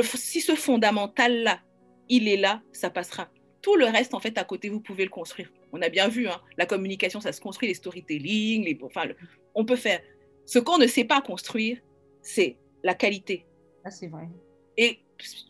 [0.03, 1.59] si ce fondamental-là,
[2.07, 3.29] il est là, ça passera.
[3.65, 5.51] Tout le reste, en fait, à côté, vous pouvez le construire.
[5.73, 9.15] On a bien vu, hein, la communication, ça se construit, les storytelling, les, enfin, le,
[9.55, 10.01] on peut faire.
[10.45, 11.79] Ce qu'on ne sait pas construire,
[12.21, 13.43] c'est la qualité.
[13.83, 14.29] Ah, c'est vrai.
[14.77, 14.99] Et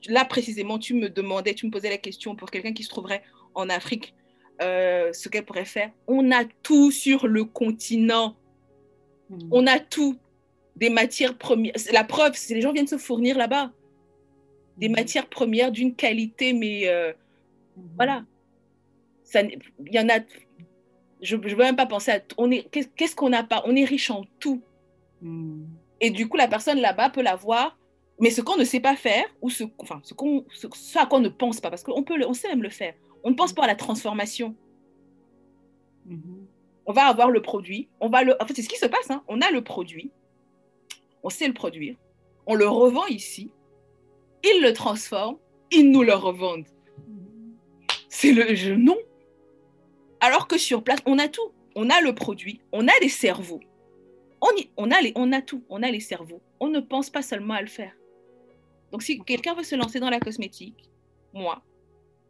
[0.08, 3.22] là, précisément, tu me demandais, tu me posais la question pour quelqu'un qui se trouverait
[3.54, 4.16] en Afrique,
[4.62, 5.92] euh, ce qu'elle pourrait faire.
[6.08, 8.38] On a tout sur le continent.
[9.30, 9.50] Mmh.
[9.52, 10.18] On a tout
[10.78, 11.74] des matières premières.
[11.92, 13.74] La preuve, c'est les gens viennent se fournir là-bas.
[14.78, 14.92] Des mmh.
[14.94, 17.12] matières premières d'une qualité, mais euh.
[17.96, 18.24] Voilà.
[19.34, 19.60] Il
[19.92, 20.20] y en a.
[21.22, 22.22] Je ne veux même pas penser à.
[22.38, 23.64] On est, Qu'est-ce qu'on n'a pas?
[23.66, 24.62] On est riche en tout.
[25.22, 25.64] Mmh.
[26.02, 27.78] Et du coup, la personne là-bas peut l'avoir
[28.20, 30.68] Mais ce qu'on ne sait pas faire, ou ce, enfin, ce, qu'on, ce,
[30.98, 32.94] à quoi on ne pense pas, parce qu'on peut le, on sait même le faire,
[33.24, 34.56] on ne pense pas à la transformation.
[36.86, 39.10] On va avoir le produit, on va le, en fait, c'est ce qui se passe,
[39.10, 39.24] hein.
[39.28, 40.12] on a le produit,
[41.24, 41.96] on sait le produire,
[42.46, 43.52] on le revend ici,
[44.44, 45.38] ils le transforment,
[45.72, 46.68] ils nous le revendent.
[48.18, 48.98] C'est le jeu, non.
[50.22, 51.52] Alors que sur place, on a tout.
[51.76, 53.60] On a le produit, on a les cerveaux.
[54.42, 54.48] On,
[54.78, 56.42] on, a les, on a tout, on a les cerveaux.
[56.62, 57.92] On ne pense pas seulement à le faire.
[58.94, 60.90] Donc si quelqu'un veut se lancer dans la cosmétique,
[61.34, 61.62] moi,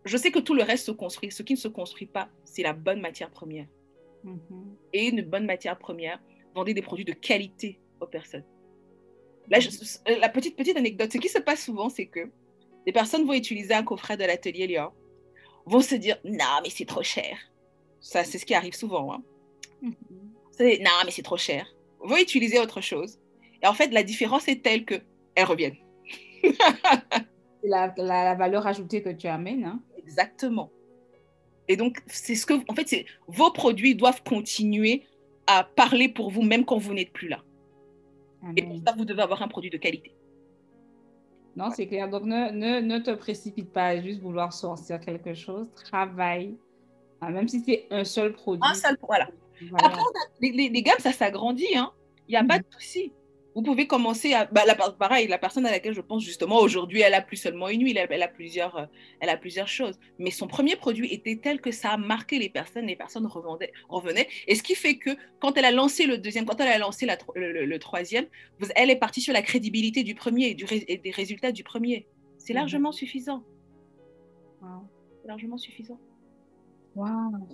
[0.06, 1.32] je sais que tout le reste se construit.
[1.32, 3.68] Ce qui ne se construit pas, c'est la bonne matière première.
[4.26, 4.76] Mm-hmm.
[4.94, 6.20] Et une bonne matière première,
[6.56, 8.46] vendez des produits de qualité aux personnes.
[9.54, 12.28] Euh, la petite, petite anecdote, ce qui se passe souvent, c'est que
[12.88, 14.92] les personnes vont utiliser un coffret de l'atelier Lior,
[15.66, 17.38] vont se dire non, mais c'est trop cher.
[18.00, 19.14] Ça, c'est ce qui arrive souvent.
[19.14, 19.24] Hein.
[19.84, 20.84] Mm-hmm.
[20.84, 21.68] Non, mais c'est trop cher.
[22.00, 23.20] Vont utiliser autre chose.
[23.62, 24.96] Et en fait, la différence est telle que
[25.34, 25.78] elles reviennent.
[27.64, 29.66] la, la, valeur ajoutée que tu amènes.
[29.66, 29.82] Hein.
[29.98, 30.72] Exactement.
[31.68, 35.04] Et donc, c'est ce que, en fait, c'est vos produits doivent continuer
[35.48, 37.44] à parler pour vous, même quand vous n'êtes plus là.
[38.56, 40.14] Et pour ça, vous devez avoir un produit de qualité.
[41.56, 42.10] Non, c'est clair.
[42.10, 45.68] Donc, ne, ne, ne, te précipite pas à juste vouloir sortir quelque chose.
[45.86, 46.58] Travaille.
[47.22, 48.62] Ah, même si c'est un seul produit.
[48.70, 49.30] Un seul, voilà.
[49.82, 50.02] Après,
[50.42, 51.78] les, les, les, gammes, ça s'agrandit.
[51.78, 51.92] Hein.
[52.28, 53.14] Il n'y a pas de souci
[53.56, 54.46] vous pouvez commencer à.
[54.46, 57.70] Bah, la, pareil, la personne à laquelle je pense justement aujourd'hui, elle a plus seulement
[57.70, 58.86] une huile, elle, a plusieurs, euh,
[59.22, 59.98] elle a plusieurs choses.
[60.20, 63.72] Mais son premier produit était tel que ça a marqué les personnes, les personnes revendaient,
[63.88, 64.28] revenaient.
[64.48, 67.06] Et ce qui fait que quand elle a lancé le deuxième, quand elle a lancé
[67.06, 68.26] la, le, troisième,
[68.60, 72.08] vous, elle est partie sur la crédibilité du premier du, et des résultats du premier.
[72.38, 72.60] C'est mhm.
[72.60, 73.42] largement suffisant.
[75.22, 76.00] C'est largement suffisant.
[76.96, 77.08] Wow.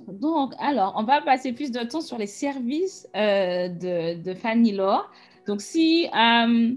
[0.08, 4.72] Donc, alors, on va passer plus de temps sur les services euh, de, de Fanny
[4.72, 5.12] Laure.
[5.48, 6.72] Donc, si euh,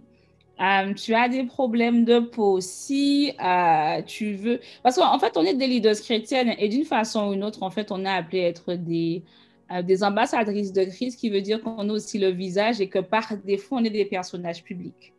[0.60, 4.60] euh, tu as des problèmes de peau, si euh, tu veux...
[4.82, 7.70] Parce qu'en fait, on est des leaders chrétiennes et d'une façon ou une autre, en
[7.70, 9.22] fait, on a appelé être des,
[9.82, 13.36] des ambassadrices de Christ, qui veut dire qu'on a aussi le visage et que par
[13.44, 15.12] défaut, on est des personnages publics.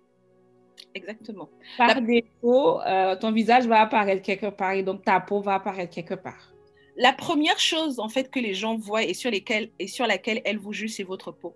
[0.94, 1.50] Exactement.
[1.78, 2.80] Par défaut,
[3.20, 6.54] ton visage va apparaître quelque part et donc ta peau va apparaître quelque part.
[6.96, 10.42] La première chose, en fait, que les gens voient et sur, lesquelles, et sur laquelle
[10.46, 11.54] elles vous jugent, c'est votre peau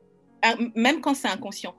[0.76, 1.76] même quand c'est inconscient.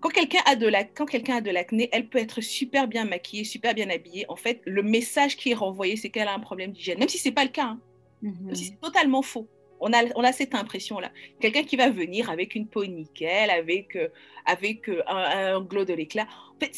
[0.00, 3.06] Quand quelqu'un a de la, quand quelqu'un a de l'acné, elle peut être super bien
[3.06, 4.26] maquillée, super bien habillée.
[4.28, 7.16] En fait, le message qui est renvoyé, c'est qu'elle a un problème d'hygiène, même si
[7.16, 7.68] c'est pas le cas.
[7.68, 7.80] Hein.
[8.20, 8.54] Mhm.
[8.54, 9.48] c'est totalement faux.
[9.80, 11.10] On a, on a cette impression-là.
[11.40, 14.08] Quelqu'un qui va venir avec une peau nickel, avec, euh,
[14.46, 16.26] avec euh, un, glow de l'éclat.
[16.54, 16.72] En fait,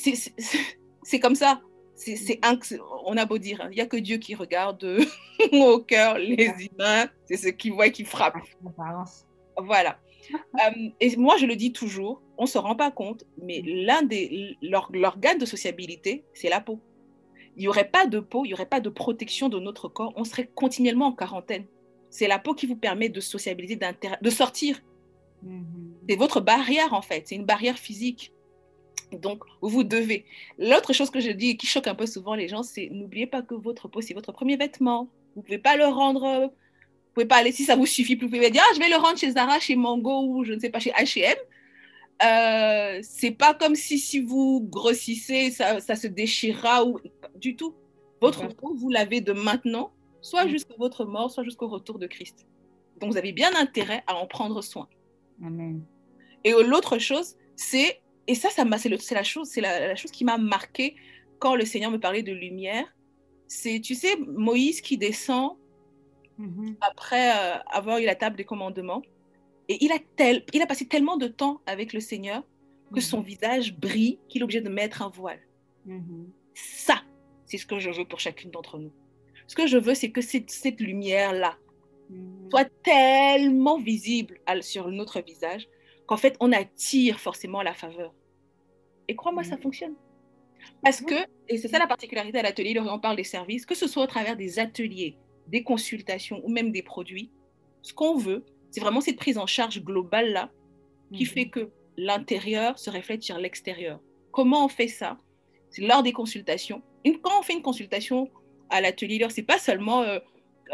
[1.02, 1.60] c'est comme ça.
[1.94, 2.40] C'est
[3.06, 4.84] on a beau dire, hein, il n'y a que Dieu qui regarde
[5.52, 8.36] au cœur les humains, c'est ce qui voit qui frappe.
[9.56, 9.98] Voilà.
[10.56, 14.02] Euh, et moi, je le dis toujours, on ne se rend pas compte, mais l'un
[14.02, 16.80] des l'organe de sociabilité, c'est la peau.
[17.56, 20.14] Il n'y aurait pas de peau, il n'y aurait pas de protection de notre corps,
[20.16, 21.66] on serait continuellement en quarantaine.
[22.08, 23.78] C'est la peau qui vous permet de sociabiliser,
[24.22, 24.80] de sortir.
[25.42, 25.94] Mhm.
[26.08, 28.32] C'est votre barrière en fait, c'est une barrière physique.
[29.12, 30.24] Donc, vous devez.
[30.58, 33.26] L'autre chose que je dis et qui choque un peu souvent les gens, c'est n'oubliez
[33.26, 35.08] pas que votre peau, c'est votre premier vêtement.
[35.34, 36.50] Vous ne pouvez pas le rendre
[37.16, 39.16] pouvez pas aller, si ça vous suffit, vous pouvez dire, ah, je vais le rendre
[39.16, 41.34] chez Zara, chez Mango ou je ne sais pas, chez H&M.
[42.22, 47.00] Euh, c'est pas comme si si vous grossissez, ça, ça se déchirera ou
[47.34, 47.74] du tout.
[48.20, 50.50] Votre peau, vous l'avez de maintenant, soit mm.
[50.50, 52.46] jusqu'à votre mort, soit jusqu'au retour de Christ.
[53.00, 54.86] Donc vous avez bien intérêt à en prendre soin.
[55.42, 55.82] Amen.
[56.44, 60.24] Et l'autre chose, c'est et ça, ça c'est la chose, c'est la, la, chose qui
[60.24, 60.96] m'a marqué
[61.38, 62.84] quand le Seigneur me parlait de lumière.
[63.46, 65.56] C'est, tu sais, Moïse qui descend
[66.38, 66.76] Mhm.
[66.80, 69.02] après euh, avoir eu la table des commandements.
[69.68, 72.44] Et il a, tel, il a passé tellement de temps avec le Seigneur
[72.92, 73.24] que son mhm.
[73.24, 75.40] visage brille qu'il est obligé de mettre un voile.
[75.86, 76.30] Mhm.
[76.54, 77.02] Ça,
[77.46, 78.92] c'est ce que je veux pour chacune d'entre nous.
[79.46, 81.56] Ce que je veux, c'est que cette, cette lumière-là
[82.50, 85.68] soit tellement visible sur notre visage
[86.06, 88.14] qu'en fait, on attire forcément la faveur.
[89.08, 89.94] Et crois-moi, ça fonctionne.
[90.82, 91.14] Parce que,
[91.48, 94.06] et c'est ça la particularité à l'atelier, on parle des services, que ce soit au
[94.06, 95.16] travers des ateliers,
[95.48, 97.30] des consultations ou même des produits,
[97.82, 100.50] ce qu'on veut, c'est vraiment cette prise en charge globale-là
[101.12, 101.30] qui mhm.
[101.30, 104.00] fait que l'intérieur se reflète sur l'extérieur.
[104.32, 105.18] Comment on fait ça?
[105.70, 106.82] C'est lors des consultations.
[107.22, 108.30] quand on fait une consultation
[108.70, 110.18] à l'atelier, c'est pas seulement euh,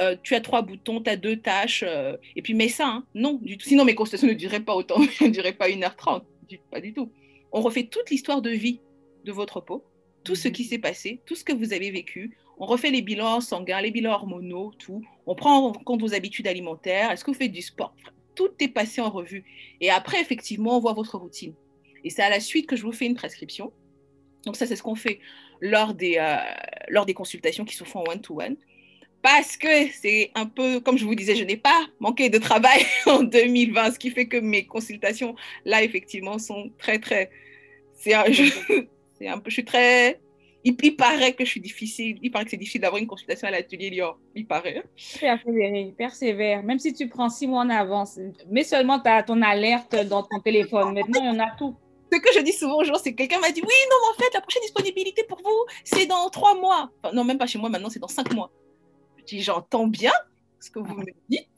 [0.01, 2.89] euh, tu as trois boutons, tu as deux tâches, euh, et puis mets ça.
[2.89, 3.07] Hein.
[3.15, 3.69] Non, du tout.
[3.69, 6.23] Sinon, mes consultations ne dureraient pas autant, ne dureraient pas 1h30.
[6.71, 7.11] Pas du tout.
[7.51, 8.81] On refait toute l'histoire de vie
[9.25, 9.85] de votre peau,
[10.25, 10.55] tout ce mhm.
[10.55, 13.91] qui s'est passé, tout ce que vous avez vécu, on refait les bilans sanguins, les
[13.91, 15.03] bilans hormonaux, tout.
[15.27, 17.11] On prend en compte vos habitudes alimentaires.
[17.11, 17.93] Est-ce que vous faites du sport?
[18.37, 19.45] Tout est passé en revue.
[19.81, 21.55] Et après, effectivement, on voit votre routine.
[22.05, 23.73] Et c'est à la suite que je vous fais une prescription.
[24.47, 25.19] Donc ça, c'est ce qu'on fait
[25.61, 26.37] lors des, euh,
[26.89, 28.57] lors des consultations qui se font en one-to-one.
[29.23, 32.87] Parce que c'est un peu, comme je vous disais, je n'ai pas manqué de travail
[33.07, 35.35] en 2020, ce qui fait que mes consultations,
[35.65, 37.29] là, effectivement, sont très, très...
[37.95, 38.23] C'est un,
[39.27, 40.21] un peu, je suis très
[40.65, 43.51] il, paraît que je suis difficile, il paraît que c'est difficile d'avoir une consultation à
[43.51, 44.85] l'atelier Lyon, il paraît.
[45.21, 48.19] Persévérer, persévère, même si tu prends six mois en avance,
[48.51, 50.95] mais seulement tu as ton alerte dans ton téléphone.
[50.95, 51.77] Maintenant, on a tout.
[52.13, 54.15] Ce que je dis souvent aux gens, c'est que quelqu'un m'a dit Oui, non, mais
[54.15, 56.91] en fait, la prochaine disponibilité pour vous, c'est dans trois mois.
[57.13, 58.53] non, même pas chez moi, maintenant, c'est dans cinq mois.
[59.19, 60.13] Je dis J'entends bien
[60.61, 61.49] ce que vous me dites,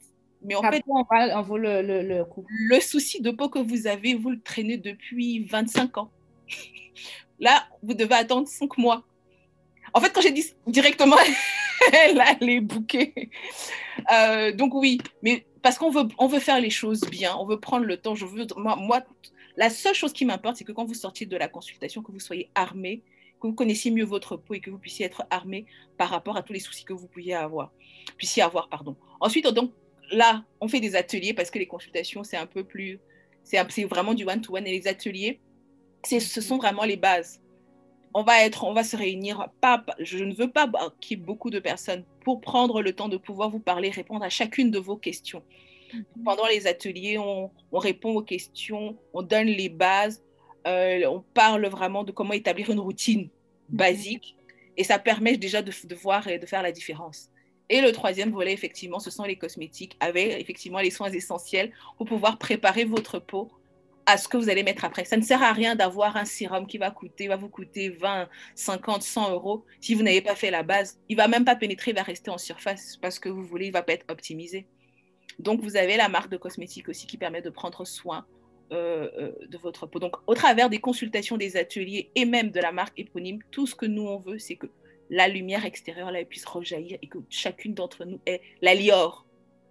[0.41, 2.45] mais en fait, on, va, on vaut le, le, le coup.
[2.47, 6.11] Le souci de peau que vous avez, vous le traînez depuis 25 ans.
[7.39, 9.03] Là, vous devez attendre cinq mois.
[9.93, 11.17] En fait, quand j'ai dit directement,
[11.93, 13.29] elle allait bouquer.
[14.11, 17.97] Euh, donc oui, mais parce qu'on veut, faire les choses bien, on veut prendre le
[17.97, 18.15] temps.
[18.15, 19.03] Je veux, moi,
[19.57, 22.19] la seule chose qui m'importe, c'est que quand vous sortiez de la consultation, que vous
[22.19, 23.01] soyez armé,
[23.41, 25.65] que vous connaissiez mieux votre peau et que vous puissiez être armé
[25.97, 27.71] par rapport à tous les soucis que vous pouviez avoir,
[28.17, 28.95] puissiez avoir, pardon.
[29.19, 29.47] Ensuite,
[30.11, 32.99] là, on fait des ateliers parce que les consultations, c'est un peu plus,
[33.43, 35.39] c'est vraiment du one-to-one -one, et les ateliers,
[36.05, 37.41] ce sont vraiment les bases.
[38.13, 41.25] On va, être, on va se réunir, pas, je ne veux pas qu'il y ait
[41.25, 44.79] beaucoup de personnes pour prendre le temps de pouvoir vous parler, répondre à chacune de
[44.79, 45.43] vos questions.
[45.93, 46.23] Mhm.
[46.23, 50.23] Pendant les ateliers, on, répond aux questions, on donne les bases,
[50.65, 53.29] euh, on parle vraiment de comment établir une routine mhm.
[53.69, 54.35] basique
[54.77, 57.29] et ça permet déjà de, de, voir et de faire la différence.
[57.69, 62.05] Et le troisième volet, effectivement, ce sont les cosmétiques avec effectivement les soins essentiels pour
[62.05, 63.51] pouvoir préparer votre peau
[64.05, 65.05] à ce que vous allez mettre après.
[65.05, 68.29] Ça ne sert à rien d'avoir un sérum qui va coûter, va vous coûter 20,
[68.53, 69.65] 50, 100 euros.
[69.81, 72.29] Si vous n'avez pas fait la base, il va même pas pénétrer, il va rester
[72.29, 74.67] en surface parce que vous voulez, il va pas être optimisé.
[75.39, 78.25] Donc vous avez la marque de cosmétiques aussi qui permet de prendre soin
[78.71, 79.99] euh, euh, de votre peau.
[79.99, 83.75] Donc au travers des consultations, des ateliers et même de la marque éponyme, tout ce
[83.75, 84.67] que nous on veut, c'est que
[85.09, 89.25] la lumière extérieure là, puisse rejaillir et que chacune d'entre nous ait la liore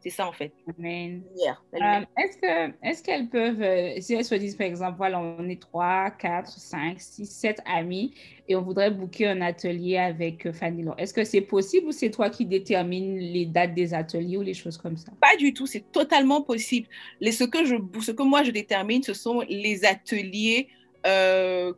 [0.04, 0.52] c'est ça, en fait.
[0.78, 1.22] Amen.
[1.46, 1.78] Euh,
[2.18, 5.58] est-ce, que, est-ce qu'elles peuvent, euh, si elles se disent, par exemple, voilà, on est
[5.58, 8.12] 3, 4, 5, 6, 7 amis
[8.46, 12.10] et on voudrait booker un atelier avec euh, Fanny est-ce que c'est possible ou c'est
[12.10, 15.10] toi qui détermines les dates des ateliers ou les choses comme ça?
[15.22, 16.86] Pas du tout, c'est totalement possible.
[17.20, 20.68] Les, ce, que je, ce que moi je détermine, ce sont les ateliers.
[21.04, 21.74] ce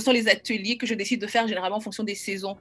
[0.00, 2.56] sont les ateliers que je décide de faire généralement en fonction des saisons.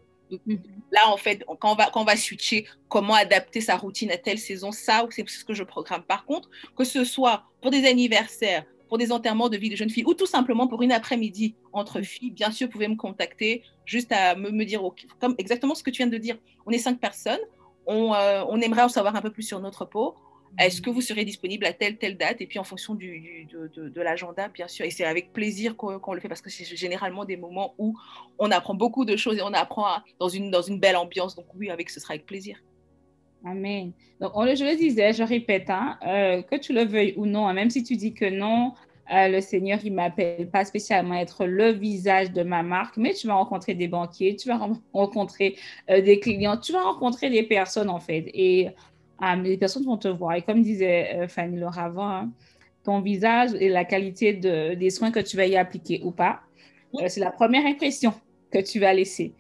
[0.45, 0.59] Mhm.
[0.91, 4.17] Là, en fait, quand on, va, quand on va switcher, comment adapter sa routine à
[4.17, 6.03] telle saison, ça, c'est ce que je programme.
[6.03, 9.89] Par contre, que ce soit pour des anniversaires, pour des enterrements de vie de jeunes
[9.89, 12.05] filles ou tout simplement pour une après-midi entre mhm.
[12.05, 14.82] filles, bien sûr, vous pouvez me contacter juste à me, me dire,
[15.19, 16.38] comme exactement ce que tu viens de dire.
[16.65, 17.39] On est cinq personnes,
[17.86, 20.15] on, euh, on aimerait en savoir un peu plus sur notre peau.
[20.58, 22.41] Est-ce que vous serez disponible à telle, telle date?
[22.41, 24.86] Et puis en fonction du, de, l'agenda, bien sûr.
[24.86, 27.97] Et c'est avec plaisir qu'on le fait parce que c'est généralement des moments où
[28.38, 29.86] on apprend beaucoup de choses et on apprend
[30.20, 31.36] dans, une, dans une belle ambiance.
[31.36, 32.58] Donc oui, avec, ce sera avec plaisir.
[33.45, 33.93] Amen.
[34.20, 37.47] Donc, on, je le disais, je répète, hein, euh, que tu le veuilles ou non,
[37.47, 38.74] hein, même si tu dis que non,
[39.14, 43.14] euh, le Seigneur, il m'appelle pas spécialement à être le visage de ma marque, mais
[43.14, 44.60] tu vas rencontrer des banquiers, tu vas
[44.93, 45.56] rencontrer
[45.89, 48.30] euh, des clients, tu vas rencontrer des personnes, en fait.
[48.34, 48.70] Et
[49.22, 50.36] ah, les personnes vont te voir.
[50.36, 52.32] Et comme disait euh, Fanny Laura avant, hein,
[52.84, 56.41] ton visage et la qualité de, des soins que tu vas y appliquer ou pas,
[56.95, 58.13] euh, c'est la première impression
[58.51, 59.34] que tu vas laisser.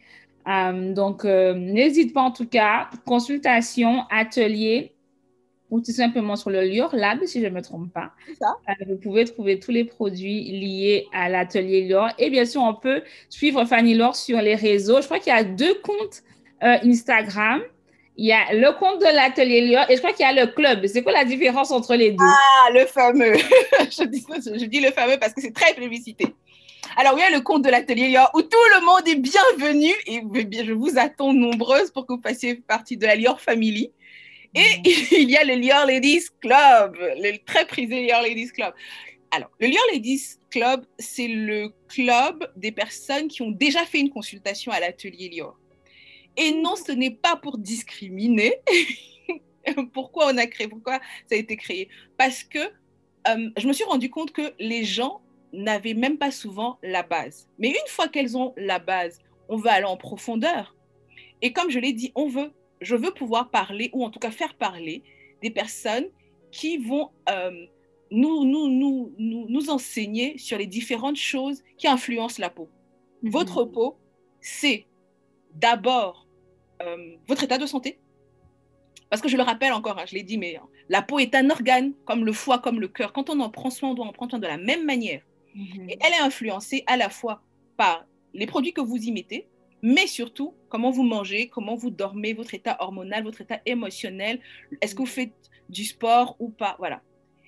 [0.47, 4.93] Euh, donc, n'hésite pas en tout cas, consultation, atelier,
[5.69, 8.11] ou tout simplement sur le Lior Lab, si je ne me trompe pas.
[8.87, 12.09] vous pouvez trouver tous les produits liés à l'atelier Lior.
[12.17, 14.99] Et bien sûr, on peut suivre Fanny Laure sur les réseaux.
[14.99, 16.23] Je crois qu'il y a deux comptes
[16.61, 17.61] Instagram
[18.19, 20.51] il y a le compte de l'atelier Lyon et je crois qu'il y a le
[20.51, 20.85] club.
[20.87, 22.17] C'est quoi la différence entre les deux?
[22.21, 23.33] Ah, le fameux.
[23.79, 26.25] je, dis, le fameux parce que c'est très plébiscité.
[26.97, 29.93] Alors, il y a le compte de l'atelier Lyon où tout le monde est bienvenu
[30.05, 30.21] et
[30.65, 33.93] je vous attends nombreuses pour que vous fassiez partie de la Lyon Family.
[34.53, 34.83] Et mm.
[35.11, 38.73] il y a le Lyon Ladies Club, le très prisé Lyon Ladies Club.
[39.31, 44.09] Alors, le Lyon Ladies Club, c'est le club des personnes qui ont déjà fait une
[44.09, 45.53] consultation à l'atelier Lyon.
[46.39, 48.55] Et non, ce n'est pas pour discriminer.
[49.93, 51.89] pourquoi on a créé, pourquoi ça a été créé?
[52.17, 55.21] Parce que euh, je me suis rendu compte que les gens
[55.51, 57.49] n'avaient même pas souvent la base.
[57.59, 59.19] Mais une fois qu'elles ont la base,
[59.49, 60.77] on va aller en profondeur.
[61.41, 64.31] Et comme je l'ai dit, on veut, je veux pouvoir parler, ou en tout cas
[64.31, 65.03] faire parler,
[65.41, 66.07] des personnes
[66.51, 67.51] qui vont euh,
[68.11, 72.69] nous, nous, nous, nous, nous enseigner sur les différentes choses qui influencent la peau.
[73.23, 73.31] Mhm.
[73.31, 73.97] Votre peau,
[74.39, 74.85] c'est
[75.53, 76.28] d'abord euh,
[77.27, 77.99] votre état de santé.
[79.09, 81.33] Parce que je le rappelle encore, hein, je l'ai dit, mais hein, la peau est
[81.33, 83.11] un organe, comme le foie, comme le cœur.
[83.11, 85.21] Quand on en prend soin, on doit en prendre soin de la même manière.
[85.55, 85.89] Mhm.
[85.89, 87.41] Et elle est influencée à la fois
[87.75, 89.47] par les produits que vous y mettez,
[89.81, 94.39] mais surtout comment vous mangez, comment vous dormez, votre état hormonal, votre état émotionnel,
[94.81, 95.33] est-ce que vous faites
[95.69, 97.01] du sport ou pas, voilà.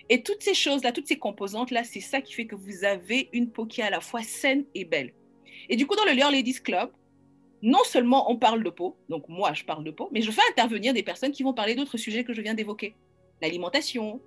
[0.10, 3.50] Et toutes ces choses-là, toutes ces composantes-là, c'est ça qui fait que vous avez une
[3.50, 5.14] peau qui est à la fois saine et belle.
[5.70, 6.92] Et du coup, dans le Lear Ladies Club,
[7.62, 10.42] non seulement on parle de peau, donc moi je parle de peau, mais je fais
[10.50, 12.96] intervenir des personnes qui vont parler d'autres sujets que je viens d'évoquer.
[13.42, 14.22] L'alimentation,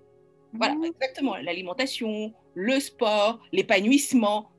[0.54, 0.84] voilà, mmh.
[0.84, 4.50] exactement, l'alimentation, le sport, l'épanouissement.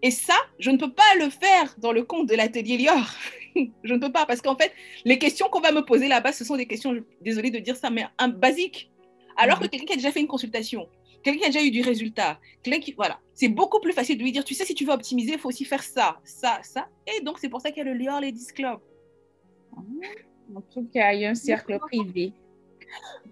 [0.00, 3.14] Et ça, je ne peux pas le faire dans le compte de l'atelier Lior.
[3.84, 4.72] je ne peux pas parce qu'en fait,
[5.04, 7.90] les questions qu'on va me poser là-bas, ce sont des questions, désolée de dire ça,
[7.90, 8.90] mais un basique.
[9.36, 9.68] Alors que mmh.
[9.68, 10.88] quelqu'un qui a déjà fait une consultation,
[11.22, 14.32] quelqu'un qui a déjà eu du résultat, qui, voilà, c'est beaucoup plus facile de lui
[14.32, 16.88] dire, tu sais, si tu veux optimiser, il faut aussi faire ça, ça, ça.
[17.06, 18.78] Et donc, c'est pour ça qu'il y a le Lior Ladies Club.
[20.54, 22.32] En tout cas, il y a un cercle privé.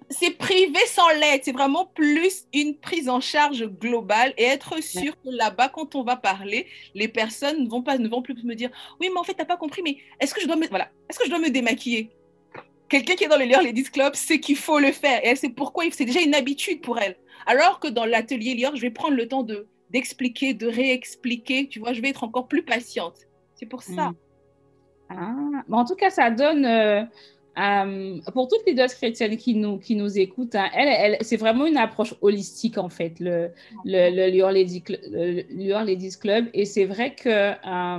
[0.08, 4.32] C'est privé sans l'aide, c'est vraiment plus une prise en charge globale.
[4.38, 8.08] Et être sûr que là-bas, quand on va parler, les personnes ne vont, pas, ne
[8.08, 8.70] vont plus me dire
[9.00, 10.90] Oui, mais en fait, tu n'as pas compris, mais est-ce que, je dois me, voilà,
[11.08, 12.10] est que je dois me démaquiller?
[12.88, 15.24] Quelqu'un qui est dans le Lior Ladies Club sait qu'il faut le faire.
[15.24, 17.16] Et elle sait pourquoi, c'est déjà une habitude pour elle.
[17.46, 21.80] Alors que dans l'atelier Lior, je vais prendre le temps de d'expliquer, de réexpliquer, tu
[21.80, 23.26] vois, je vais être encore plus patiente.
[23.54, 24.10] C'est pour ça.
[24.10, 24.14] Mm.
[25.10, 25.34] Ah,
[25.70, 26.64] en tout cas, ça donne.
[26.64, 27.02] Euh,
[27.58, 31.66] euh, pour toutes les deux chrétiennes qui nous, qui nous écoutent, hein, elle, c'est vraiment
[31.66, 33.50] une approche holistique, en fait, le,
[33.84, 36.46] le, Ladies, Club.
[36.54, 37.98] Et c'est vrai que euh,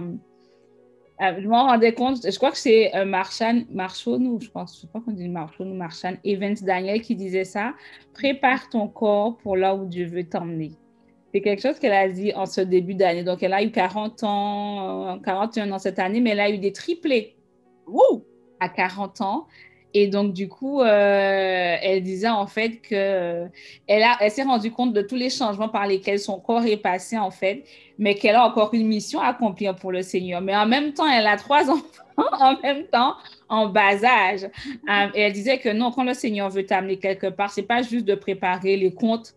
[1.21, 5.01] je m'en rendais compte, je crois que c'est Marchand, Marchon, ou je pense, je crois
[5.01, 7.73] qu'on dit Marchon ou Evans Daniel qui disait ça.
[8.13, 10.71] Prépare ton corps pour là où Dieu veut t'emmener.
[11.33, 13.23] C'est quelque chose qu'elle a dit en ce début d'année.
[13.23, 16.73] Donc, elle a eu 40 ans, 41 ans cette année, mais elle a eu des
[16.73, 17.35] triplés.
[17.87, 18.25] Wouh!
[18.61, 19.47] à 40 ans.
[19.93, 24.93] Et donc, du coup, euh, elle disait en fait que a, elle s'est rendue compte
[24.93, 27.63] de tous les changements par lesquels son corps est passé, en fait,
[27.97, 30.41] mais qu'elle a encore une mission à accomplir pour le Seigneur.
[30.41, 31.85] Mais en même temps, elle a trois enfants
[32.17, 33.15] en même temps,
[33.49, 34.43] en bas âge.
[34.43, 37.81] Euh, et elle disait que non, quand le Seigneur veut t'amener quelque part, c'est pas
[37.81, 39.33] juste de préparer les comptes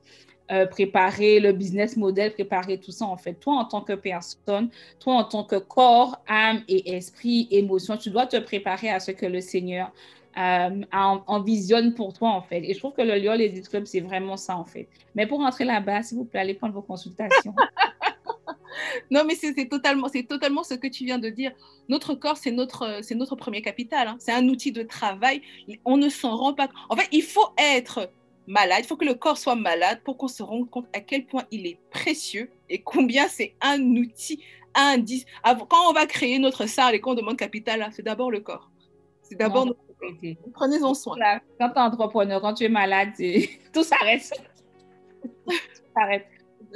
[0.52, 3.32] euh, préparer le business model, préparer tout ça en fait.
[3.32, 4.68] Toi en tant que personne,
[5.00, 9.10] toi en tant que corps, âme et esprit, émotion, tu dois te préparer à ce
[9.10, 9.90] que le Seigneur
[10.36, 10.82] euh,
[11.26, 12.62] envisionne pour toi en fait.
[12.64, 14.88] Et je trouve que le Lyon les Club, c'est vraiment ça en fait.
[15.14, 17.54] Mais pour rentrer là-bas, s'il vous plaît, allez prendre vos consultations.
[19.10, 21.52] non, mais c'est totalement, totalement ce que tu viens de dire.
[21.88, 24.08] Notre corps, c'est notre, notre premier capital.
[24.08, 24.16] Hein.
[24.18, 25.42] C'est un outil de travail.
[25.84, 26.68] On ne s'en rend pas.
[26.88, 28.10] En fait, il faut être
[28.46, 31.24] malade, il faut que le corps soit malade pour qu'on se rende compte à quel
[31.24, 34.42] point il est précieux et combien c'est un outil,
[34.74, 34.96] un
[35.68, 38.70] Quand on va créer notre salle et qu'on demande capital, c'est d'abord le corps.
[39.22, 39.74] C'est d'abord
[40.52, 41.16] Prenez-en soin.
[41.58, 43.10] quand tu es entrepreneur, quand tu es malade,
[43.72, 44.30] tout s'arrête.
[45.96, 46.26] s'arrête.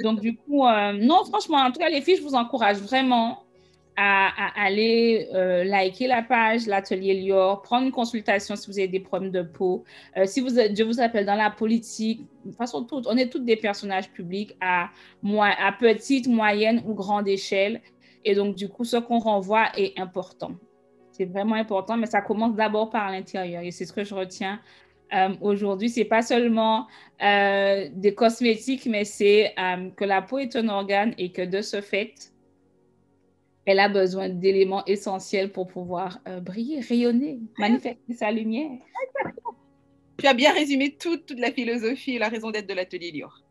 [0.01, 3.43] Donc, du coup, euh, non, franchement, en tout cas, les filles, je vous encourage vraiment
[4.01, 9.01] à, aller euh, liker la page, l'atelier Lior, prendre une consultation si vous avez des
[9.01, 9.83] problèmes de peau.
[10.15, 13.43] Euh, si vous, je vous appelle dans la politique, de façon toute, on est toutes
[13.43, 14.89] des personnages publics à,
[15.23, 17.81] à petite, moyenne ou grande échelle.
[18.23, 20.51] Et donc, du coup, ce qu'on renvoie est important.
[21.19, 23.61] C'est vraiment important, mais ça commence d'abord par l'intérieur.
[23.61, 24.59] Et c'est ce que je retiens
[25.13, 25.89] euh, aujourd'hui.
[25.89, 26.87] C'est pas seulement
[27.19, 29.53] des cosmétiques, mais c'est
[29.97, 32.31] que la peau est un organe et que de ce fait,
[33.69, 38.71] elle a besoin d'éléments essentiels pour pouvoir euh, briller, rayonner, manifester sa lumière.
[40.17, 43.41] Tu as bien résumé toute, la philosophie et la raison d'être de l'atelier Lior.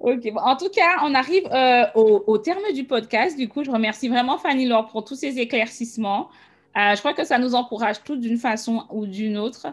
[0.00, 3.38] Ok, en tout cas, on arrive euh, au, terme du podcast.
[3.38, 6.28] Du coup, je remercie vraiment Fanny Laure pour tous ces éclaircissements.
[6.76, 9.66] Euh, je crois que ça nous encourage tous d'une façon ou d'une autre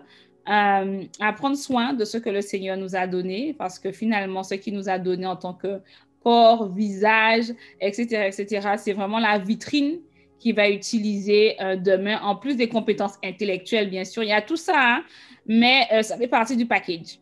[0.49, 4.55] à prendre soin de ce que le Seigneur nous a donné, parce que finalement, ce
[4.55, 5.81] qu'il nous a donné en tant que
[6.23, 8.75] corps, visage, etc., etc.
[8.77, 9.99] C'est vraiment la vitrine
[10.39, 14.23] qui va utiliser euh, demain, en plus des compétences intellectuelles, bien sûr.
[14.23, 15.03] Il y a tout ça, hein,
[15.45, 17.19] mais euh, ça fait partie du package.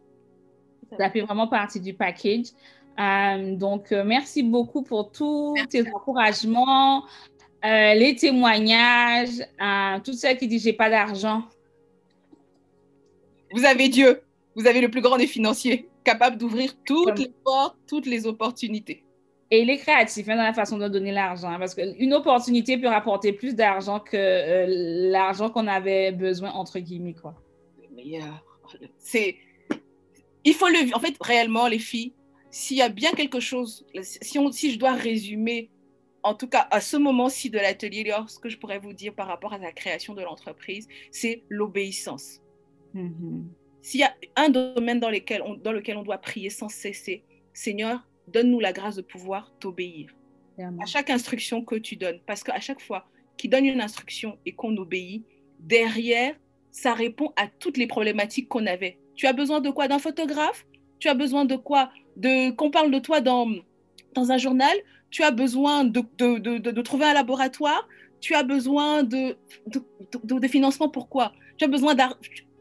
[0.97, 2.47] Ça fait vraiment partie du package.
[2.99, 7.03] Euh, donc, merci beaucoup pour tous tes encouragements,
[7.64, 9.41] les témoignages,
[10.03, 11.43] tout celles qui disent j'ai pas d'argent.
[13.53, 14.22] Vous avez Dieu,
[14.56, 19.03] vous avez le plus grand des financiers capable d'ouvrir toutes les portes, toutes les opportunités.
[19.51, 22.78] Et il est créatif hein, dans la façon de donner l'argent, hein, parce qu'une opportunité
[22.78, 24.66] peut rapporter plus d'argent que euh,
[25.12, 27.14] l'argent qu'on avait besoin, entre guillemets.
[27.14, 27.36] Quoi.
[27.95, 28.43] meilleur.
[28.97, 29.36] C'est...
[30.43, 30.95] Il faut le...
[30.95, 32.14] En fait, réellement, les filles,
[32.49, 35.70] s'il y a bien quelque chose, si, on, si je dois résumer,
[36.26, 39.28] en tout cas à ce moment-ci de l'atelier, ce que je pourrais vous dire par
[39.28, 42.41] rapport à la création de l'entreprise, c'est l'obéissance.
[42.95, 43.43] Mm-hmm.
[43.84, 47.23] S'il y a un domaine dans, lequel on, dans lequel on doit prier sans cesser,
[47.53, 50.15] Seigneur, donne-nous la grâce de pouvoir t'obéir.
[50.57, 52.19] à chaque instruction que tu donnes.
[52.26, 53.07] Parce qu'à chaque fois
[53.38, 55.23] qu'il donne une instruction et qu'on obéit,
[55.59, 56.36] derrière,
[56.71, 58.97] ça répond à toutes les problématiques qu'on avait.
[59.15, 59.88] Tu as besoin de quoi?
[59.88, 60.65] D'un photographe?
[60.97, 61.91] Tu as besoin de quoi?
[62.17, 63.47] De, Qu'on parle de toi dans,
[64.15, 64.76] dans un journal?
[65.16, 67.88] Tu as besoin de, de, de, de trouver un laboratoire
[68.20, 71.32] Tu as besoin de, de, financement Pourquoi?
[71.55, 72.18] Tu as besoin d'argent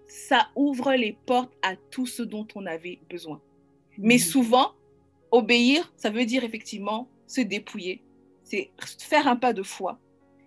[0.07, 3.43] Ça ouvre les portes à tout ce dont on avait besoin.
[3.99, 4.19] Mais mmh.
[4.19, 4.71] souvent,
[5.33, 8.05] obéir, ça veut dire effectivement se dépouiller,
[8.45, 9.99] c'est faire un pas de foi.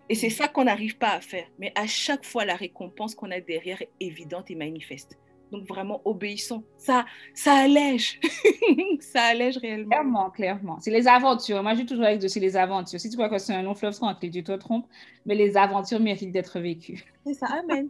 [0.08, 1.48] Et c'est ça qu'on n'arrive pas à faire.
[1.60, 5.18] Mais à chaque fois, la récompense qu'on a derrière est évidente et manifeste.
[5.52, 6.64] Donc vraiment, obéissons.
[6.78, 8.20] Ça, ça allège.
[9.00, 9.90] ça allège réellement.
[9.90, 10.78] Clairement, clairement.
[10.80, 11.64] C'est les aventures.
[11.64, 13.00] Moi, je dis toujours avec de les aventures.
[13.00, 14.88] Si tu crois que c'est un long fleuve tranquille, tu te trompes.
[15.26, 17.06] Mais les aventures méritent d'être vécues.
[17.26, 17.48] C'est ça.
[17.48, 17.90] Amen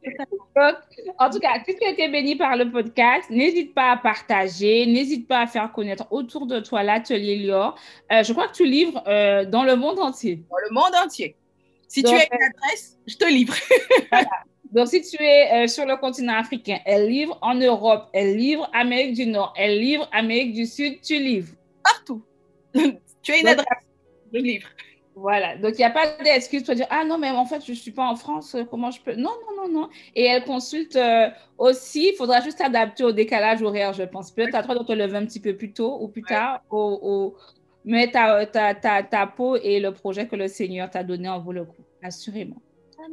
[1.18, 4.86] en tout cas, si tu as été béni par le podcast, n'hésite pas à partager,
[4.86, 7.76] n'hésite pas à faire connaître autour de toi l'atelier Lior.
[8.12, 10.44] Euh, je crois que tu livres euh, dans le monde entier.
[10.48, 11.36] Dans le monde entier.
[11.88, 13.54] Si tu as une adresse, je te livre.
[14.72, 18.68] Donc, si tu es euh, sur le continent africain, elle livre en Europe, elle livre
[18.74, 21.54] Amérique du Nord, elle livre Amérique du Sud, tu livres.
[21.82, 22.22] Partout.
[23.22, 23.66] tu as une adresse,
[24.32, 24.68] je livre.
[25.20, 27.72] Voilà, donc il n'y a pas d'excuse pour dire Ah non, mais en fait, je
[27.72, 29.14] ne suis pas en France, comment je peux?
[29.14, 29.88] Non, non, non, non.
[30.14, 34.30] Et elle consulte euh, aussi, il faudra juste adapter au décalage horaire, je pense.
[34.30, 37.34] Peut-être à toi de te lever un petit peu plus tôt ou plus tard, au,
[37.84, 41.40] mais ta, ta, ta, ta, peau et le projet que le Seigneur t'a donné en
[41.40, 42.62] vaut le coup, assurément.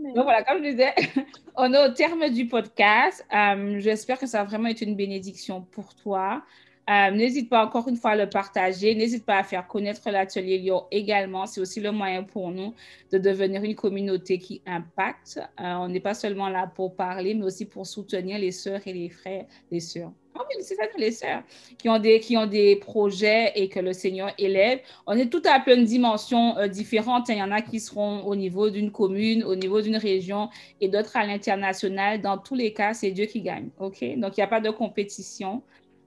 [0.03, 0.93] Donc voilà, comme je disais,
[1.55, 3.25] on est au terme du podcast.
[3.33, 6.43] Euh, j'espère que ça a vraiment été une bénédiction pour toi.
[6.87, 8.93] Euh, n'hésite pas encore une fois à le partager.
[8.93, 11.47] N'hésite pas à faire connaître l'atelier Lyon également.
[11.47, 12.75] C'est aussi le moyen pour nous
[13.11, 15.39] de devenir une communauté qui impacte.
[15.59, 18.93] Euh, on n'est pas seulement là pour parler, mais aussi pour soutenir les sœurs et
[18.93, 20.11] les frères, les sœurs.
[20.37, 21.43] Ah oui, c'est ça, les sœurs
[21.77, 24.79] qui ont, des, qui ont des projets et que le Seigneur élève.
[25.07, 27.29] On est tout à plein de dimensions euh, différentes.
[27.29, 30.49] Il y en a qui seront au niveau d'une commune, au niveau d'une région
[30.81, 32.21] et d'autres à l'international.
[32.21, 33.69] Dans tous les cas, c'est Dieu qui gagne.
[33.79, 34.03] OK?
[34.17, 35.63] Donc, il n'y a pas de compétition.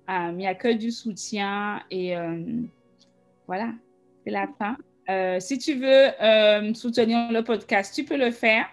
[0.09, 2.43] Euh, il n'y a que du soutien et euh,
[3.47, 3.73] voilà,
[4.25, 4.77] c'est la fin.
[5.11, 8.67] Euh, si tu veux soutenir le podcast, tu peux le faire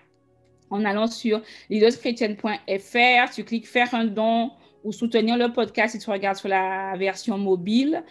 [0.69, 3.33] en allant sur leaderschrétienne.fr.
[3.33, 4.51] Tu cliques faire un don
[4.83, 8.03] ou soutenir le podcast si tu regardes sur la version mobile.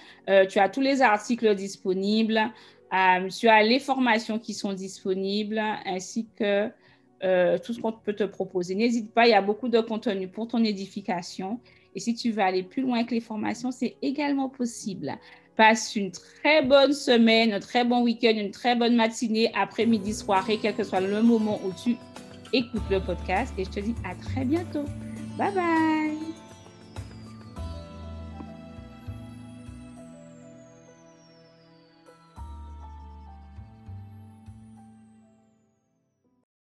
[0.48, 2.40] tu as tous les articles disponibles.
[3.38, 6.68] tu as les formations qui sont disponibles ainsi que
[7.58, 8.74] tout ce qu'on peut te proposer.
[8.74, 11.60] N'hésite pas, il y a beaucoup de contenu pour ton édification.
[11.94, 15.16] Et si tu veux aller plus loin que les formations, c'est également possible.
[15.56, 20.58] Passe une très bonne semaine, un très bon week-end, une très bonne matinée, après-midi, soirée,
[20.60, 21.96] quel que soit le moment où tu
[22.52, 23.54] écoutes le podcast.
[23.56, 24.84] Et je te dis à très bientôt.
[25.38, 26.33] Bye bye.